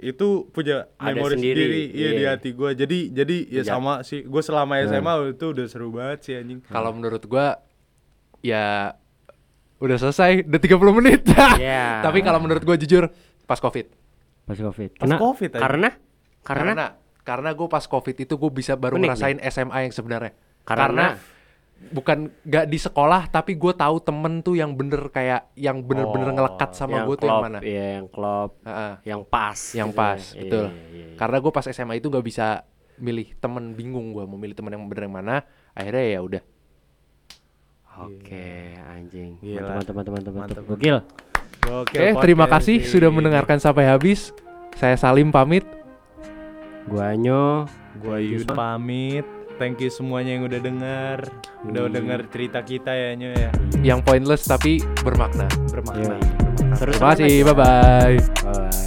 itu 0.00 0.48
punya 0.48 0.88
Ada 0.96 1.12
memori 1.12 1.36
sendiri, 1.36 1.60
sendiri, 1.60 1.82
iya 1.92 2.10
di 2.10 2.22
iya. 2.24 2.30
hati 2.34 2.50
gua 2.50 2.72
jadi 2.72 2.98
jadi 3.12 3.36
ya 3.46 3.60
Iya. 3.60 3.62
sama 3.68 4.00
sih 4.00 4.24
gue 4.24 4.42
selama 4.42 4.80
SMA 4.82 5.12
itu 5.30 5.46
udah 5.46 5.66
seru 5.68 5.88
banget 5.92 6.18
sih 6.24 6.34
anjing 6.36 6.60
Kalau 6.64 6.90
menurut 6.90 7.20
gua 7.24 7.60
ya 8.40 8.96
udah 9.76 9.96
selesai, 9.96 10.44
udah 10.44 10.60
30 10.60 10.98
menit. 11.00 11.20
Iya. 11.56 12.00
Tapi 12.04 12.20
kalau 12.20 12.36
menurut 12.36 12.60
gua 12.60 12.76
jujur 12.76 13.08
pas 13.44 13.56
Covid. 13.56 13.88
Pas 14.50 14.58
Covid. 14.60 14.90
Pas 14.98 15.10
Covid 15.14 15.50
aja. 15.54 15.62
Karena 15.62 15.88
karena 16.42 16.72
Karena 16.72 16.86
karena 17.20 17.50
gue 17.52 17.68
pas 17.68 17.84
Covid 17.84 18.16
itu 18.18 18.34
gue 18.34 18.50
bisa 18.50 18.74
baru 18.74 18.96
Unik 18.96 19.06
ngerasain 19.06 19.38
SMA 19.46 19.78
yang 19.84 19.94
sebenarnya. 19.94 20.32
Karena- 20.60 20.82
Karena, 20.84 21.06
bukan 21.80 22.18
gak 22.42 22.66
di 22.66 22.76
sekolah 22.76 23.24
tapi 23.26 23.56
gue 23.56 23.72
tahu 23.72 23.96
temen 24.00 24.42
tuh 24.42 24.52
yang 24.52 24.76
bener 24.76 25.08
kayak 25.08 25.48
yang 25.54 25.80
bener-bener 25.80 26.28
Oh, 26.28 26.34
ngelekat 26.34 26.70
sama 26.74 27.06
gue 27.06 27.16
tuh 27.16 27.24
yang 27.24 27.40
mana. 27.40 27.58
Iya, 27.62 27.86
yang 27.96 28.06
klop, 28.06 28.60
Heeh. 28.60 28.92
yang 29.06 29.22
pas. 29.24 29.56
yang 29.72 29.88
gitu 29.88 29.96
pas, 29.96 30.20
ya. 30.20 30.40
betul. 30.44 30.66
Iya, 30.66 30.76
iya, 30.90 31.04
iya. 31.06 31.16
Karena 31.16 31.36
gue 31.38 31.52
pas 31.54 31.64
SMA 31.64 31.94
itu 31.96 32.08
gak 32.10 32.20
bisa 32.20 32.46
milih 33.00 33.32
temen 33.38 33.72
bingung 33.72 34.12
gue 34.12 34.28
mau 34.28 34.36
milih 34.36 34.52
temen 34.52 34.74
yang 34.74 34.84
bener 34.84 35.08
yang 35.08 35.14
mana. 35.14 35.36
Akhirnya 35.72 36.04
ya 36.04 36.20
udah. 36.20 36.42
Oke, 38.00 38.76
anjing. 38.76 39.40
Gila. 39.40 39.76
Mantap, 39.76 39.92
mantap, 39.92 40.12
mantap, 40.14 40.32
mantap. 40.32 40.56
Mantap. 40.56 40.64
Gokil. 40.66 40.98
Oke, 41.68 41.98
terima 42.16 42.44
podcast 42.44 42.64
kasih 42.64 42.76
ini. 42.78 42.88
sudah 42.88 43.10
mendengarkan 43.10 43.58
sampai 43.58 43.84
habis. 43.84 44.32
Saya 44.74 44.96
Salim 44.96 45.28
pamit. 45.28 45.66
Gua 46.86 47.12
Anyo. 47.12 47.68
Gua 48.00 48.16
Yud 48.16 48.48
pamit. 48.48 49.26
Thank 49.60 49.84
you 49.84 49.92
semuanya 49.92 50.40
yang 50.40 50.48
udah 50.48 50.56
denger, 50.56 51.18
udah 51.68 51.82
Hmm. 51.84 51.92
denger 51.92 52.20
cerita 52.32 52.64
kita 52.64 52.96
ya 52.96 53.12
Nyo 53.12 53.30
ya. 53.36 53.50
Yang 53.84 54.00
pointless 54.08 54.48
tapi 54.48 54.80
bermakna. 55.04 55.44
Bermakna. 55.68 56.16
Yoi. 56.16 56.22
Terus 56.80 56.96
Terima 56.96 57.12
kasih. 57.12 57.34
Bye 57.44 57.52
bye. 57.52 58.79